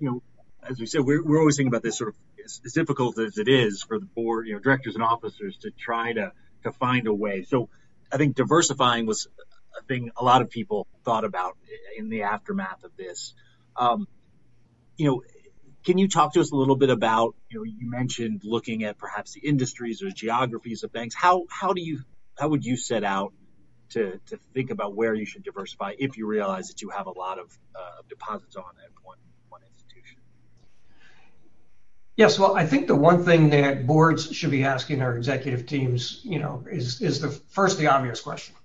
you 0.00 0.10
know, 0.10 0.22
as 0.62 0.80
we 0.80 0.86
said, 0.86 1.02
we're 1.02 1.38
always 1.38 1.56
thinking 1.56 1.68
about 1.68 1.82
this 1.82 1.98
sort 1.98 2.08
of 2.08 2.16
as 2.44 2.72
difficult 2.72 3.18
as 3.18 3.38
it 3.38 3.48
is 3.48 3.82
for 3.82 3.98
the 3.98 4.06
board, 4.06 4.46
you 4.46 4.54
know, 4.54 4.60
directors 4.60 4.94
and 4.94 5.04
officers 5.04 5.56
to 5.58 5.70
try 5.70 6.12
to 6.12 6.32
to 6.62 6.72
find 6.72 7.06
a 7.06 7.14
way. 7.14 7.44
So 7.44 7.68
I 8.10 8.16
think 8.16 8.36
diversifying 8.36 9.06
was 9.06 9.28
a 9.78 9.82
thing 9.84 10.10
a 10.16 10.24
lot 10.24 10.42
of 10.42 10.50
people 10.50 10.86
thought 11.04 11.24
about 11.24 11.56
in 11.96 12.08
the 12.08 12.22
aftermath 12.22 12.84
of 12.84 12.96
this. 12.96 13.34
Um, 13.76 14.08
can 15.86 15.98
you 15.98 16.08
talk 16.08 16.34
to 16.34 16.40
us 16.40 16.50
a 16.50 16.56
little 16.56 16.74
bit 16.74 16.90
about, 16.90 17.36
you 17.48 17.58
know, 17.58 17.62
you 17.62 17.88
mentioned 17.88 18.42
looking 18.42 18.82
at 18.82 18.98
perhaps 18.98 19.32
the 19.32 19.40
industries 19.40 20.02
or 20.02 20.10
geographies 20.10 20.82
of 20.82 20.92
banks. 20.92 21.14
How 21.14 21.44
how 21.48 21.72
do 21.72 21.80
you 21.80 22.00
how 22.36 22.48
would 22.48 22.64
you 22.64 22.76
set 22.76 23.04
out 23.04 23.32
to 23.90 24.20
to 24.26 24.36
think 24.52 24.70
about 24.70 24.96
where 24.96 25.14
you 25.14 25.24
should 25.24 25.44
diversify 25.44 25.94
if 25.96 26.18
you 26.18 26.26
realize 26.26 26.68
that 26.68 26.82
you 26.82 26.90
have 26.90 27.06
a 27.06 27.12
lot 27.12 27.38
of 27.38 27.56
uh, 27.76 28.02
deposits 28.08 28.56
on 28.56 28.64
at 28.84 28.90
one 29.04 29.18
one 29.48 29.60
institution? 29.62 30.18
Yes, 32.16 32.36
well, 32.36 32.56
I 32.56 32.66
think 32.66 32.88
the 32.88 32.96
one 32.96 33.24
thing 33.24 33.50
that 33.50 33.86
boards 33.86 34.34
should 34.34 34.50
be 34.50 34.64
asking 34.64 34.98
their 34.98 35.16
executive 35.16 35.66
teams, 35.66 36.20
you 36.24 36.40
know, 36.40 36.64
is 36.68 37.00
is 37.00 37.20
the 37.20 37.30
first 37.30 37.78
the 37.78 37.86
obvious 37.86 38.20
question. 38.20 38.56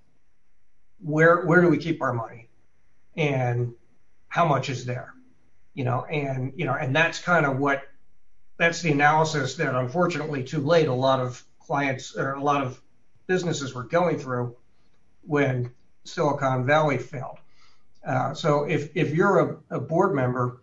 Where 0.98 1.46
where 1.46 1.60
do 1.60 1.68
we 1.68 1.78
keep 1.78 2.02
our 2.02 2.12
money? 2.12 2.48
And 3.16 3.74
how 4.26 4.44
much 4.44 4.70
is 4.70 4.84
there? 4.84 5.14
You 5.74 5.84
know, 5.84 6.04
and 6.04 6.52
you 6.56 6.66
know, 6.66 6.74
and 6.74 6.94
that's 6.94 7.18
kind 7.18 7.46
of 7.46 7.58
what 7.58 7.82
that's 8.58 8.82
the 8.82 8.92
analysis 8.92 9.56
that 9.56 9.74
unfortunately 9.74 10.44
too 10.44 10.60
late 10.60 10.88
a 10.88 10.94
lot 10.94 11.20
of 11.20 11.42
clients 11.60 12.16
or 12.16 12.34
a 12.34 12.42
lot 12.42 12.62
of 12.62 12.80
businesses 13.26 13.74
were 13.74 13.84
going 13.84 14.18
through 14.18 14.56
when 15.22 15.72
Silicon 16.04 16.66
Valley 16.66 16.98
failed. 16.98 17.38
Uh, 18.06 18.34
so 18.34 18.64
if, 18.64 18.96
if 18.96 19.14
you're 19.14 19.62
a, 19.70 19.76
a 19.76 19.80
board 19.80 20.14
member, 20.14 20.60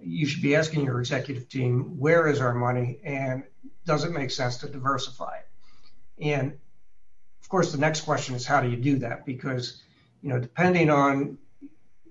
you 0.00 0.26
should 0.26 0.42
be 0.42 0.54
asking 0.54 0.84
your 0.84 1.00
executive 1.00 1.48
team, 1.48 1.98
where 1.98 2.28
is 2.28 2.40
our 2.40 2.54
money 2.54 3.00
and 3.02 3.44
does 3.86 4.04
it 4.04 4.10
make 4.10 4.30
sense 4.30 4.58
to 4.58 4.68
diversify 4.68 5.36
it? 5.36 5.48
And 6.24 6.58
of 7.40 7.48
course, 7.48 7.72
the 7.72 7.78
next 7.78 8.02
question 8.02 8.34
is 8.34 8.46
how 8.46 8.60
do 8.60 8.68
you 8.68 8.76
do 8.76 8.98
that? 8.98 9.24
Because, 9.24 9.82
you 10.22 10.28
know, 10.28 10.38
depending 10.38 10.90
on 10.90 11.38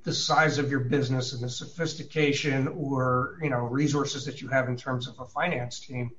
the 0.05 0.13
size 0.13 0.59
of 0.59 0.69
your 0.69 0.81
business 0.81 1.33
and 1.33 1.43
the 1.43 1.49
sophistication 1.49 2.67
or, 2.67 3.39
you 3.41 3.49
know, 3.49 3.57
resources 3.57 4.25
that 4.25 4.41
you 4.41 4.47
have 4.47 4.69
in 4.69 4.77
terms 4.77 5.07
of 5.07 5.19
a 5.19 5.25
finance 5.25 5.79
team, 5.79 6.11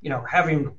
you 0.00 0.10
know, 0.10 0.24
having 0.28 0.76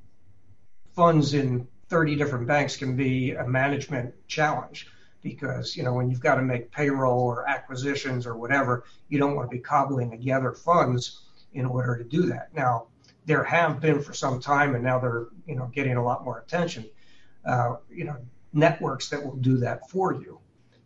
funds 0.93 1.33
in 1.33 1.67
30 1.87 2.17
different 2.17 2.47
banks 2.47 2.75
can 2.75 2.95
be 2.95 3.31
a 3.31 3.47
management 3.47 4.13
challenge 4.27 4.87
because 5.21 5.75
you 5.75 5.83
know 5.83 5.93
when 5.93 6.09
you've 6.09 6.19
got 6.19 6.35
to 6.35 6.41
make 6.41 6.71
payroll 6.71 7.21
or 7.21 7.47
acquisitions 7.47 8.25
or 8.25 8.35
whatever 8.35 8.83
you 9.07 9.19
don't 9.19 9.35
want 9.35 9.49
to 9.49 9.55
be 9.55 9.61
cobbling 9.61 10.09
together 10.09 10.51
funds 10.51 11.21
in 11.53 11.65
order 11.65 11.97
to 11.97 12.03
do 12.03 12.23
that. 12.23 12.53
Now 12.55 12.87
there 13.25 13.43
have 13.43 13.79
been 13.79 14.01
for 14.01 14.13
some 14.13 14.39
time 14.39 14.73
and 14.73 14.83
now 14.83 14.99
they're 14.99 15.27
you 15.45 15.55
know 15.55 15.69
getting 15.73 15.95
a 15.95 16.03
lot 16.03 16.25
more 16.25 16.39
attention 16.39 16.89
uh, 17.45 17.75
you 17.89 18.05
know 18.05 18.17
networks 18.51 19.09
that 19.09 19.23
will 19.23 19.35
do 19.37 19.57
that 19.57 19.89
for 19.89 20.13
you 20.13 20.40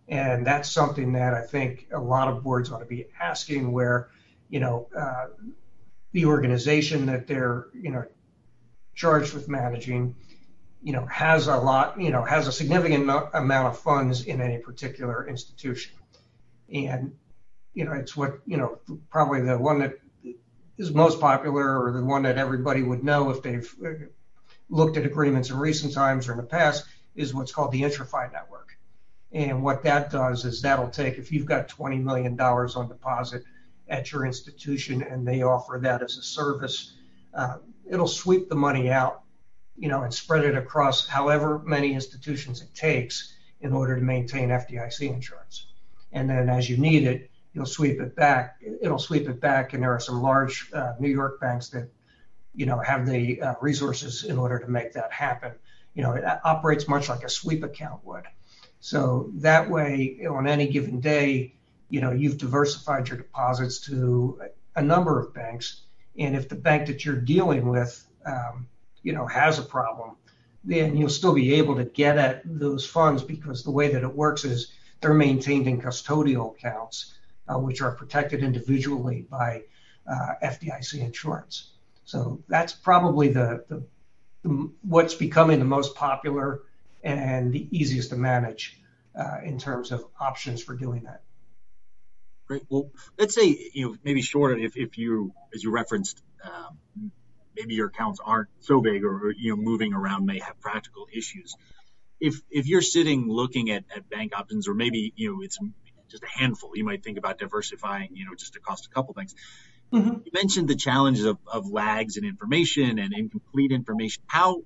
and 0.07 0.45
that's 0.45 0.69
something 0.69 1.13
that 1.13 1.33
i 1.33 1.41
think 1.41 1.88
a 1.91 2.00
lot 2.00 2.27
of 2.27 2.43
boards 2.43 2.71
ought 2.71 2.79
to 2.79 2.85
be 2.85 3.05
asking 3.19 3.71
where 3.71 4.09
you 4.50 4.59
know 4.59 4.88
uh, 4.97 5.27
the 6.12 6.25
organization 6.25 7.05
that 7.05 7.27
they're 7.27 7.67
you 7.74 7.91
know 7.91 8.05
charged 8.93 9.33
with 9.33 9.50
managing 9.50 10.15
you 10.85 10.91
know, 10.91 11.03
has 11.07 11.47
a 11.47 11.57
lot, 11.57 12.00
you 12.00 12.12
know, 12.12 12.24
has 12.24 12.47
a 12.47 12.51
significant 12.51 13.09
amount 13.33 13.67
of 13.67 13.79
funds 13.79 14.25
in 14.25 14.39
any 14.39 14.59
particular 14.59 15.27
institution. 15.27 15.93
And, 16.71 17.15
you 17.74 17.85
know, 17.85 17.93
it's 17.93 18.15
what, 18.15 18.39
you 18.45 18.57
know, 18.57 18.77
probably 19.09 19.41
the 19.41 19.57
one 19.57 19.79
that 19.79 19.93
is 20.77 20.93
most 20.93 21.19
popular 21.19 21.83
or 21.83 21.91
the 21.91 22.05
one 22.05 22.21
that 22.21 22.38
everybody 22.38 22.83
would 22.83 23.03
know 23.03 23.31
if 23.31 23.41
they've 23.41 23.75
uh, 23.83 23.89
looked 24.69 24.95
at 24.97 25.07
agreements 25.07 25.50
in 25.50 25.57
recent 25.57 25.91
times 25.91 26.29
or 26.29 26.33
in 26.33 26.38
the 26.38 26.43
past 26.43 26.85
is 27.15 27.33
what's 27.33 27.51
called 27.51 27.71
the 27.71 27.81
IntraFi 27.81 28.31
network. 28.31 28.64
And 29.32 29.63
what 29.63 29.84
that 29.84 30.12
does 30.12 30.46
is 30.46 30.62
that'll 30.62 30.89
take, 30.89 31.17
if 31.17 31.32
you've 31.32 31.46
got 31.46 31.67
$20 31.67 32.01
million 32.01 32.39
on 32.39 32.88
deposit 32.88 33.44
at 33.88 34.12
your 34.12 34.25
institution 34.25 35.03
and 35.03 35.27
they 35.27 35.41
offer 35.44 35.79
that 35.84 36.01
as 36.01 36.17
a 36.17 36.24
service, 36.24 36.94
uh, 37.34 37.58
it'll 37.89 38.08
sweep 38.08 38.50
the 38.50 38.55
money 38.55 38.89
out 38.89 39.25
you 39.77 39.89
know, 39.89 40.03
and 40.03 40.13
spread 40.13 40.46
it 40.46 40.55
across 40.55 41.08
however 41.08 41.62
many 41.65 41.94
institutions 41.94 42.62
it 42.62 42.74
takes 42.74 43.34
in 43.62 43.74
order 43.74 43.96
to 43.96 44.01
maintain 44.01 44.50
FDIC 44.50 45.13
insurance. 45.13 45.67
And 46.12 46.29
then 46.29 46.50
as 46.50 46.70
you 46.70 46.77
need 46.77 47.05
it, 47.05 47.29
you'll 47.53 47.65
sweep 47.65 48.00
it 48.00 48.15
back. 48.15 48.58
It'll 48.82 49.00
sweep 49.00 49.27
it 49.27 49.41
back, 49.41 49.74
and 49.74 49.84
there 49.84 49.94
are 49.94 50.00
some 50.00 50.22
large 50.22 50.72
uh, 50.74 50.94
New 51.00 51.10
York 51.10 51.39
banks 51.41 51.70
that, 51.70 51.89
you 52.53 52.65
know, 52.65 52.79
have 52.79 53.05
the 53.05 53.41
uh, 53.41 53.55
resources 53.62 54.24
in 54.24 54.38
order 54.38 54.60
to 54.60 54.67
make 54.67 54.94
that 54.94 55.12
happen. 55.12 55.51
You 55.94 56.03
know, 56.03 56.13
it 56.13 56.24
operates 56.44 56.88
much 56.88 57.10
like 57.10 57.24
a 57.24 57.29
sweep 57.29 57.63
account 57.63 58.05
would. 58.05 58.24
So 58.79 59.32
that 59.36 59.70
way, 59.70 60.25
on 60.29 60.48
any 60.48 60.67
given 60.67 61.00
day, 61.00 61.55
you 61.89 62.01
know, 62.01 62.12
you've 62.12 62.38
diversified 62.38 63.10
your 63.10 63.17
deposits 63.17 63.79
to 63.88 64.39
a 64.75 64.82
number 64.82 65.20
of 65.20 65.34
banks, 65.34 65.82
and 66.17 66.36
if 66.36 66.50
the 66.50 66.55
bank 66.55 66.88
that 66.88 67.05
you're 67.05 67.15
dealing 67.15 67.70
with 67.70 68.05
um, 68.25 68.67
you 69.05 69.13
know, 69.13 69.25
has 69.27 69.60
a 69.60 69.62
problem, 69.62 70.17
then 70.63 70.98
you'll 70.98 71.10
still 71.10 71.34
be 71.34 71.53
able 71.53 71.75
to 71.75 71.86
get 71.86 72.17
at 72.17 72.41
those 72.44 72.86
funds 72.86 73.24
because 73.24 73.63
the 73.63 73.72
way 73.72 73.94
that 73.94 74.01
it 74.01 74.15
works 74.15 74.44
is 74.44 74.72
they're 75.00 75.13
maintained 75.13 75.67
in 75.67 75.79
custodial 75.79 76.55
accounts, 76.55 77.13
uh, 77.48 77.58
which 77.60 77.82
are 77.82 77.91
protected 77.91 78.44
individually 78.44 79.27
by 79.29 79.62
uh, 80.12 80.34
FDIC 80.44 81.00
insurance. 81.01 81.74
So 82.03 82.44
that's 82.48 82.74
probably 82.74 83.29
the, 83.29 83.63
the, 83.70 83.84
the, 84.41 84.72
what's 84.82 85.13
becoming 85.13 85.60
the 85.60 85.65
most 85.65 85.96
popular 85.96 86.63
and 87.05 87.53
the 87.53 87.67
easiest 87.71 88.09
to 88.09 88.17
manage 88.17 88.77
uh, 89.17 89.38
in 89.43 89.59
terms 89.59 89.91
of 89.91 90.03
options 90.19 90.62
for 90.62 90.75
doing 90.75 91.03
that. 91.03 91.21
Great. 92.47 92.63
Well, 92.69 92.91
let's 93.17 93.33
say 93.33 93.69
you 93.74 93.88
know 93.88 93.95
maybe 94.03 94.21
shorter 94.21 94.57
if, 94.57 94.75
if 94.75 94.97
you 94.97 95.33
as 95.53 95.63
you 95.63 95.71
referenced 95.71 96.21
um, 96.43 97.12
maybe 97.55 97.75
your 97.75 97.88
accounts 97.88 98.19
aren't 98.24 98.50
so 98.59 98.81
big 98.81 99.03
or 99.03 99.33
you 99.38 99.55
know 99.55 99.62
moving 99.62 99.93
around 99.93 100.25
may 100.25 100.39
have 100.39 100.59
practical 100.59 101.07
issues. 101.13 101.55
If 102.19 102.41
if 102.50 102.67
you're 102.67 102.81
sitting 102.81 103.29
looking 103.29 103.71
at, 103.71 103.85
at 103.95 104.09
bank 104.09 104.38
options 104.38 104.67
or 104.67 104.74
maybe 104.74 105.13
you 105.15 105.33
know 105.33 105.41
it's 105.41 105.57
just 106.09 106.24
a 106.24 106.39
handful, 106.39 106.71
you 106.75 106.83
might 106.83 107.03
think 107.03 107.17
about 107.17 107.39
diversifying, 107.39 108.09
you 108.13 108.25
know, 108.25 108.35
just 108.35 108.55
across 108.55 108.85
a 108.85 108.89
couple 108.89 109.13
things. 109.13 109.33
Mm-hmm. 109.91 110.19
You 110.25 110.31
mentioned 110.33 110.67
the 110.67 110.75
challenges 110.75 111.25
of, 111.25 111.38
of 111.47 111.69
lags 111.69 112.17
in 112.17 112.25
information 112.25 113.00
and 113.00 113.13
incomplete 113.13 113.71
information. 113.71 114.24
How 114.27 114.62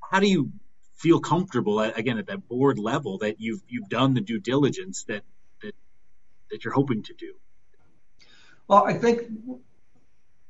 how 0.00 0.20
do 0.20 0.28
you 0.28 0.52
feel 0.98 1.20
comfortable 1.20 1.80
at, 1.80 1.98
again 1.98 2.18
at 2.18 2.26
that 2.26 2.46
board 2.48 2.78
level 2.78 3.18
that 3.18 3.40
you've 3.40 3.62
you've 3.68 3.88
done 3.88 4.14
the 4.14 4.20
due 4.20 4.40
diligence 4.40 5.04
that 5.04 5.22
that 5.62 5.74
that 6.50 6.64
you're 6.64 6.74
hoping 6.74 7.02
to 7.04 7.14
do? 7.14 7.34
Well, 8.66 8.84
I 8.84 8.94
think 8.94 9.22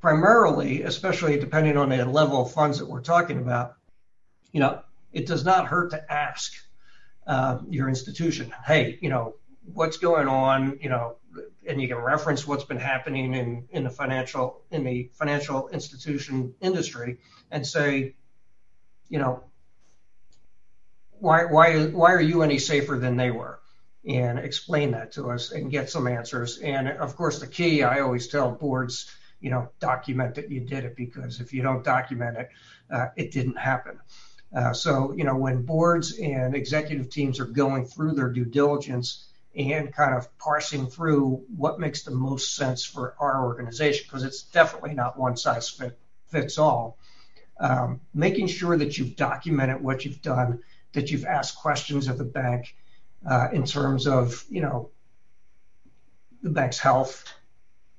primarily, 0.00 0.83
especially 0.83 1.38
depending 1.38 1.76
on 1.76 1.90
the 1.90 2.05
level 2.05 2.43
of 2.43 2.52
funds 2.52 2.78
that 2.78 2.88
we're 2.88 3.02
talking 3.02 3.38
about, 3.38 3.76
you 4.52 4.61
know, 4.61 4.83
it 5.12 5.26
does 5.26 5.45
not 5.45 5.67
hurt 5.67 5.90
to 5.90 6.12
ask 6.12 6.52
uh, 7.26 7.59
your 7.69 7.88
institution, 7.88 8.52
hey, 8.67 8.99
you 9.00 9.09
know, 9.09 9.35
what's 9.73 9.99
going 9.99 10.28
on, 10.28 10.78
you 10.81 10.88
know, 10.88 11.17
and 11.67 11.81
you 11.81 11.88
can 11.88 11.99
reference 11.99 12.47
what's 12.47 12.64
been 12.64 12.78
happening 12.78 13.35
in, 13.35 13.69
in 13.71 13.85
the 13.85 13.90
financial 13.90 14.62
in 14.71 14.83
the 14.85 15.11
financial 15.12 15.69
institution 15.69 16.55
industry 16.61 17.19
and 17.50 17.67
say, 17.67 18.14
you 19.09 19.19
know, 19.19 19.45
why 21.21 21.45
why 21.45 21.87
why 21.87 22.13
are 22.13 22.21
you 22.21 22.43
any 22.43 22.59
safer 22.59 22.99
than 22.99 23.17
they 23.17 23.31
were? 23.31 23.61
And 24.07 24.39
explain 24.39 24.93
that 24.93 25.13
to 25.13 25.31
us 25.31 25.53
and 25.53 25.71
get 25.71 25.91
some 25.91 26.07
answers. 26.07 26.59
And 26.59 26.89
of 26.89 27.17
course, 27.17 27.41
the 27.41 27.47
key 27.47 27.83
I 27.83 28.01
always 28.01 28.29
tell 28.29 28.51
boards 28.51 29.11
you 29.41 29.51
know, 29.51 29.69
document 29.81 30.35
that 30.35 30.51
you 30.51 30.61
did 30.61 30.85
it 30.85 30.97
because 30.97 31.41
if 31.41 31.53
you 31.53 31.63
don't 31.63 31.85
document 31.85 32.37
it, 32.37 32.49
uh, 32.91 33.07
it 33.17 33.31
didn't 33.31 33.59
happen. 33.59 33.99
Uh, 34.55 34.73
so, 34.73 35.13
you 35.13 35.25
know, 35.25 35.37
when 35.37 35.63
boards 35.63 36.19
and 36.19 36.55
executive 36.55 37.11
teams 37.11 37.39
are 37.39 37.45
going 37.45 37.85
through 37.85 38.13
their 38.13 38.31
due 38.31 38.45
diligence 38.45 39.27
and 39.55 39.93
kind 39.93 40.15
of 40.15 40.37
parsing 40.39 40.87
through 40.87 41.45
what 41.57 41.79
makes 41.79 42.03
the 42.03 42.11
most 42.11 42.57
sense 42.57 42.85
for 42.85 43.15
our 43.21 43.45
organization, 43.45 44.07
because 44.09 44.25
it's 44.25 44.43
definitely 44.43 44.95
not 44.95 45.19
one 45.19 45.37
size 45.37 45.69
fit, 45.69 45.99
fits 46.29 46.59
all, 46.59 46.99
um, 47.61 48.01
making 48.15 48.47
sure 48.47 48.77
that 48.77 48.97
you've 48.97 49.17
documented 49.17 49.81
what 49.83 50.05
you've 50.05 50.23
done, 50.23 50.63
that 50.99 51.12
you've 51.12 51.25
asked 51.25 51.55
questions 51.57 52.09
of 52.09 52.19
the 52.19 52.25
bank 52.25 52.75
uh, 53.25 53.49
in 53.52 53.64
terms 53.64 54.09
of, 54.09 54.45
you 54.50 54.61
know, 54.61 54.90
the 56.43 56.50
bank's 56.50 56.78
health, 56.78 57.25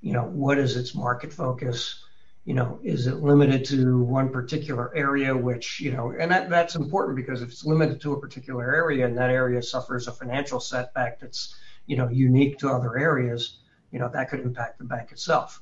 you 0.01 0.11
know, 0.11 0.23
what 0.23 0.57
is 0.57 0.75
its 0.75 0.93
market 0.93 1.31
focus? 1.31 2.03
You 2.43 2.55
know, 2.55 2.79
is 2.83 3.07
it 3.07 3.15
limited 3.15 3.63
to 3.65 4.01
one 4.01 4.29
particular 4.29 4.93
area, 4.93 5.35
which, 5.35 5.79
you 5.79 5.91
know, 5.93 6.11
and 6.11 6.29
that, 6.31 6.49
that's 6.49 6.75
important 6.75 7.15
because 7.15 7.41
if 7.41 7.49
it's 7.49 7.65
limited 7.65 8.01
to 8.01 8.13
a 8.13 8.19
particular 8.19 8.75
area 8.75 9.05
and 9.05 9.17
that 9.17 9.29
area 9.29 9.61
suffers 9.61 10.07
a 10.07 10.11
financial 10.11 10.59
setback 10.59 11.21
that's, 11.21 11.55
you 11.85 11.95
know, 11.95 12.09
unique 12.09 12.57
to 12.59 12.69
other 12.69 12.97
areas, 12.97 13.59
you 13.91 13.99
know, 13.99 14.09
that 14.09 14.29
could 14.29 14.41
impact 14.41 14.77
the 14.77 14.83
bank 14.83 15.13
itself. 15.13 15.61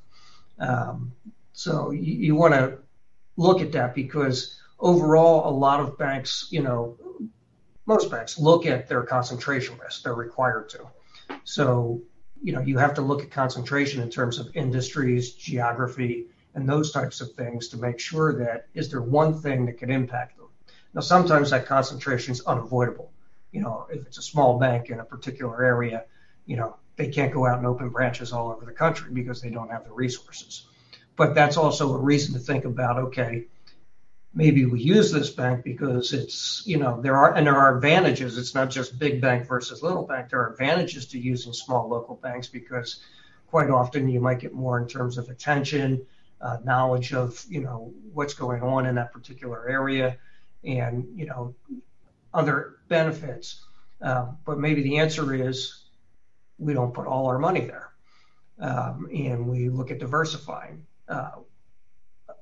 Um, 0.58 1.12
so 1.52 1.92
you, 1.92 2.14
you 2.14 2.34
want 2.34 2.54
to 2.54 2.78
look 3.36 3.60
at 3.60 3.70
that 3.72 3.94
because 3.94 4.60
overall, 4.78 5.48
a 5.48 5.54
lot 5.54 5.80
of 5.80 5.98
banks, 5.98 6.48
you 6.50 6.62
know, 6.62 6.96
most 7.86 8.10
banks 8.10 8.38
look 8.38 8.66
at 8.66 8.88
their 8.88 9.02
concentration 9.02 9.78
risk. 9.78 10.02
They're 10.02 10.14
required 10.14 10.68
to. 10.70 10.86
So 11.44 12.02
you 12.42 12.52
know, 12.52 12.60
you 12.60 12.78
have 12.78 12.94
to 12.94 13.02
look 13.02 13.22
at 13.22 13.30
concentration 13.30 14.02
in 14.02 14.10
terms 14.10 14.38
of 14.38 14.54
industries, 14.54 15.32
geography, 15.32 16.26
and 16.54 16.68
those 16.68 16.92
types 16.92 17.20
of 17.20 17.32
things 17.32 17.68
to 17.68 17.76
make 17.76 17.98
sure 17.98 18.38
that 18.38 18.66
is 18.74 18.90
there 18.90 19.02
one 19.02 19.40
thing 19.40 19.66
that 19.66 19.78
could 19.78 19.90
impact 19.90 20.36
them. 20.36 20.48
Now, 20.94 21.00
sometimes 21.00 21.50
that 21.50 21.66
concentration 21.66 22.32
is 22.32 22.44
unavoidable. 22.46 23.12
You 23.52 23.62
know, 23.62 23.86
if 23.90 24.06
it's 24.06 24.18
a 24.18 24.22
small 24.22 24.58
bank 24.58 24.90
in 24.90 25.00
a 25.00 25.04
particular 25.04 25.64
area, 25.64 26.04
you 26.46 26.56
know, 26.56 26.76
they 26.96 27.08
can't 27.08 27.32
go 27.32 27.46
out 27.46 27.58
and 27.58 27.66
open 27.66 27.90
branches 27.90 28.32
all 28.32 28.50
over 28.50 28.64
the 28.64 28.72
country 28.72 29.12
because 29.12 29.40
they 29.40 29.50
don't 29.50 29.70
have 29.70 29.84
the 29.84 29.92
resources. 29.92 30.66
But 31.16 31.34
that's 31.34 31.56
also 31.56 31.94
a 31.94 31.98
reason 31.98 32.34
to 32.34 32.40
think 32.40 32.64
about, 32.64 32.98
okay, 32.98 33.46
maybe 34.34 34.64
we 34.66 34.80
use 34.80 35.10
this 35.10 35.30
bank 35.30 35.64
because 35.64 36.12
it's, 36.12 36.62
you 36.66 36.76
know, 36.76 37.00
there 37.00 37.16
are, 37.16 37.34
and 37.34 37.46
there 37.46 37.56
are 37.56 37.76
advantages. 37.76 38.38
It's 38.38 38.54
not 38.54 38.70
just 38.70 38.98
big 38.98 39.20
bank 39.20 39.46
versus 39.46 39.82
little 39.82 40.06
bank. 40.06 40.30
There 40.30 40.40
are 40.40 40.52
advantages 40.52 41.06
to 41.08 41.18
using 41.18 41.52
small 41.52 41.88
local 41.88 42.16
banks 42.16 42.46
because 42.46 43.00
quite 43.48 43.70
often 43.70 44.08
you 44.08 44.20
might 44.20 44.38
get 44.38 44.52
more 44.52 44.78
in 44.78 44.86
terms 44.86 45.18
of 45.18 45.28
attention, 45.28 46.06
uh, 46.40 46.58
knowledge 46.64 47.12
of, 47.14 47.44
you 47.48 47.60
know, 47.60 47.92
what's 48.12 48.34
going 48.34 48.62
on 48.62 48.86
in 48.86 48.94
that 48.96 49.12
particular 49.12 49.68
area 49.68 50.18
and, 50.62 51.08
you 51.14 51.26
know, 51.26 51.54
other 52.32 52.76
benefits. 52.88 53.64
Uh, 54.00 54.26
but 54.44 54.58
maybe 54.58 54.82
the 54.82 54.98
answer 54.98 55.34
is 55.34 55.84
we 56.58 56.74
don't 56.74 56.94
put 56.94 57.06
all 57.06 57.26
our 57.26 57.38
money 57.38 57.60
there. 57.60 57.90
Um, 58.60 59.08
and 59.12 59.48
we 59.48 59.68
look 59.68 59.90
at 59.90 59.98
diversifying. 59.98 60.84
Uh, 61.08 61.30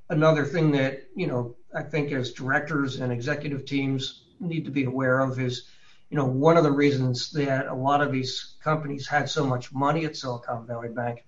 another 0.08 0.44
thing 0.44 0.70
that, 0.72 1.04
you 1.14 1.26
know, 1.26 1.56
I 1.74 1.82
think 1.82 2.12
as 2.12 2.32
directors 2.32 3.00
and 3.00 3.12
executive 3.12 3.64
teams 3.64 4.24
need 4.40 4.64
to 4.64 4.70
be 4.70 4.84
aware 4.84 5.20
of 5.20 5.38
is, 5.40 5.68
you 6.10 6.16
know, 6.16 6.26
one 6.26 6.56
of 6.56 6.64
the 6.64 6.70
reasons 6.70 7.30
that 7.32 7.66
a 7.66 7.74
lot 7.74 8.00
of 8.00 8.12
these 8.12 8.54
companies 8.62 9.06
had 9.06 9.28
so 9.28 9.44
much 9.44 9.72
money 9.72 10.04
at 10.04 10.16
Silicon 10.16 10.66
Valley 10.66 10.88
Bank 10.88 11.24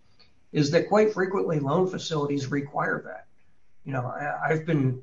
is 0.53 0.71
that 0.71 0.89
quite 0.89 1.13
frequently 1.13 1.59
loan 1.59 1.87
facilities 1.89 2.51
require 2.51 3.03
that. 3.05 3.27
You 3.85 3.93
know, 3.93 4.07
I, 4.07 4.51
I've 4.51 4.65
been, 4.65 5.03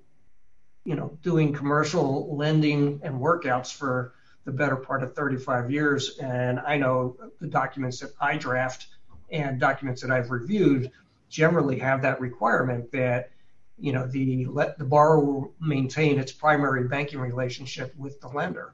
you 0.85 0.95
know, 0.95 1.17
doing 1.21 1.53
commercial 1.53 2.35
lending 2.35 3.01
and 3.03 3.19
workouts 3.19 3.73
for 3.73 4.13
the 4.45 4.51
better 4.51 4.75
part 4.75 5.03
of 5.03 5.15
35 5.15 5.71
years, 5.71 6.17
and 6.19 6.59
I 6.59 6.77
know 6.77 7.17
the 7.41 7.47
documents 7.47 7.99
that 7.99 8.11
I 8.21 8.37
draft 8.37 8.87
and 9.31 9.59
documents 9.59 10.01
that 10.03 10.11
I've 10.11 10.29
reviewed 10.29 10.91
generally 11.29 11.79
have 11.79 12.03
that 12.03 12.21
requirement 12.21 12.91
that 12.91 13.31
you 13.77 13.91
know 13.91 14.07
the 14.07 14.45
let 14.45 14.77
the 14.77 14.85
borrower 14.85 15.49
maintain 15.59 16.19
its 16.19 16.31
primary 16.31 16.87
banking 16.87 17.19
relationship 17.19 17.93
with 17.97 18.19
the 18.21 18.27
lender. 18.27 18.73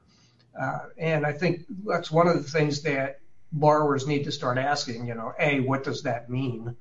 Uh, 0.58 0.80
and 0.98 1.24
i 1.24 1.32
think 1.32 1.64
that's 1.86 2.10
one 2.10 2.28
of 2.28 2.34
the 2.36 2.50
things 2.50 2.82
that 2.82 3.20
borrowers 3.52 4.06
need 4.06 4.24
to 4.24 4.32
start 4.32 4.58
asking 4.58 5.06
you 5.06 5.14
know 5.14 5.32
a 5.38 5.60
what 5.60 5.84
does 5.84 6.02
that 6.02 6.28
mean? 6.30 6.76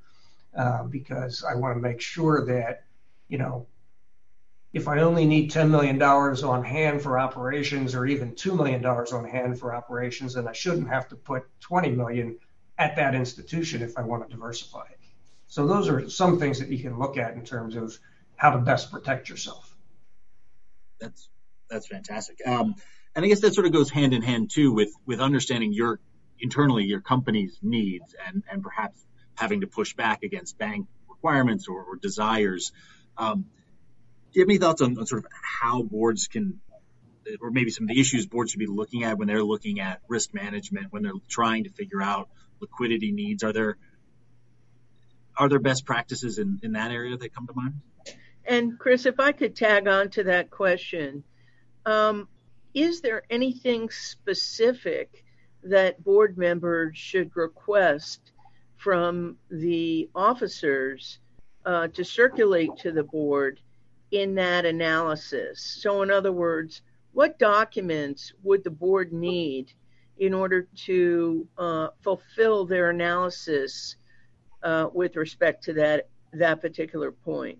Uh, 0.55 0.83
because 0.83 1.43
i 1.49 1.55
want 1.55 1.75
to 1.75 1.81
make 1.81 2.01
sure 2.01 2.45
that 2.45 2.83
you 3.29 3.37
know 3.37 3.65
if 4.73 4.87
i 4.87 4.99
only 4.99 5.25
need 5.25 5.49
$10 5.51 5.69
million 5.69 6.01
on 6.01 6.63
hand 6.63 7.01
for 7.01 7.17
operations 7.17 7.95
or 7.95 8.05
even 8.05 8.33
$2 8.33 8.55
million 8.55 8.85
on 8.85 9.25
hand 9.25 9.57
for 9.57 9.73
operations 9.73 10.33
then 10.33 10.47
i 10.47 10.51
shouldn't 10.51 10.89
have 10.89 11.07
to 11.07 11.15
put 11.15 11.43
20 11.61 11.91
million 11.91 12.37
at 12.77 12.97
that 12.97 13.15
institution 13.15 13.81
if 13.81 13.97
i 13.97 14.01
want 14.01 14.27
to 14.27 14.35
diversify 14.35 14.85
so 15.47 15.67
those 15.67 15.89
are 15.89 16.09
some 16.09 16.39
things 16.39 16.59
that 16.59 16.69
you 16.69 16.79
can 16.79 16.97
look 16.99 17.17
at 17.17 17.33
in 17.33 17.43
terms 17.43 17.75
of 17.75 17.97
how 18.41 18.49
to 18.49 18.57
best 18.57 18.91
protect 18.91 19.29
yourself. 19.29 19.71
That's 20.99 21.29
that's 21.69 21.85
fantastic. 21.85 22.39
Um, 22.43 22.73
and 23.15 23.23
I 23.23 23.27
guess 23.27 23.41
that 23.41 23.53
sort 23.53 23.67
of 23.67 23.71
goes 23.71 23.91
hand 23.91 24.15
in 24.15 24.23
hand 24.23 24.49
too 24.49 24.73
with 24.73 24.89
with 25.05 25.21
understanding 25.21 25.73
your 25.73 25.99
internally 26.39 26.85
your 26.85 27.01
company's 27.01 27.59
needs 27.61 28.15
and 28.25 28.43
and 28.51 28.63
perhaps 28.63 28.99
having 29.35 29.61
to 29.61 29.67
push 29.67 29.93
back 29.93 30.23
against 30.23 30.57
bank 30.57 30.87
requirements 31.07 31.67
or, 31.67 31.83
or 31.83 31.97
desires. 31.97 32.71
Um, 33.15 33.45
do 34.33 34.39
you 34.39 34.41
have 34.41 34.49
any 34.49 34.57
thoughts 34.57 34.81
on, 34.81 34.97
on 34.97 35.05
sort 35.05 35.23
of 35.23 35.31
how 35.43 35.83
boards 35.83 36.27
can 36.27 36.61
or 37.41 37.51
maybe 37.51 37.69
some 37.69 37.83
of 37.83 37.89
the 37.89 37.99
issues 37.99 38.25
boards 38.25 38.49
should 38.49 38.59
be 38.59 38.65
looking 38.65 39.03
at 39.03 39.19
when 39.19 39.27
they're 39.27 39.43
looking 39.43 39.79
at 39.81 40.01
risk 40.07 40.33
management 40.33 40.87
when 40.89 41.03
they're 41.03 41.13
trying 41.29 41.65
to 41.65 41.69
figure 41.69 42.01
out 42.01 42.27
liquidity 42.59 43.11
needs 43.11 43.43
are 43.43 43.53
there 43.53 43.77
are 45.37 45.47
there 45.47 45.59
best 45.59 45.85
practices 45.85 46.39
in, 46.39 46.59
in 46.63 46.71
that 46.71 46.89
area 46.89 47.15
that 47.15 47.35
come 47.35 47.45
to 47.45 47.53
mind 47.53 47.75
and 48.45 48.77
Chris, 48.79 49.05
if 49.05 49.19
I 49.19 49.31
could 49.31 49.55
tag 49.55 49.87
on 49.87 50.09
to 50.11 50.23
that 50.23 50.49
question, 50.49 51.23
um, 51.85 52.27
is 52.73 53.01
there 53.01 53.23
anything 53.29 53.89
specific 53.89 55.23
that 55.63 56.03
board 56.03 56.37
members 56.37 56.97
should 56.97 57.35
request 57.35 58.31
from 58.77 59.37
the 59.49 60.09
officers 60.15 61.19
uh, 61.65 61.87
to 61.89 62.03
circulate 62.03 62.75
to 62.77 62.91
the 62.91 63.03
board 63.03 63.59
in 64.11 64.35
that 64.35 64.65
analysis? 64.65 65.61
So, 65.61 66.01
in 66.01 66.09
other 66.09 66.31
words, 66.31 66.81
what 67.13 67.37
documents 67.37 68.33
would 68.41 68.63
the 68.63 68.71
board 68.71 69.11
need 69.11 69.71
in 70.17 70.33
order 70.33 70.67
to 70.85 71.47
uh, 71.57 71.87
fulfill 72.01 72.65
their 72.65 72.89
analysis 72.89 73.97
uh, 74.63 74.87
with 74.93 75.15
respect 75.15 75.63
to 75.65 75.73
that 75.73 76.07
that 76.33 76.61
particular 76.61 77.11
point? 77.11 77.59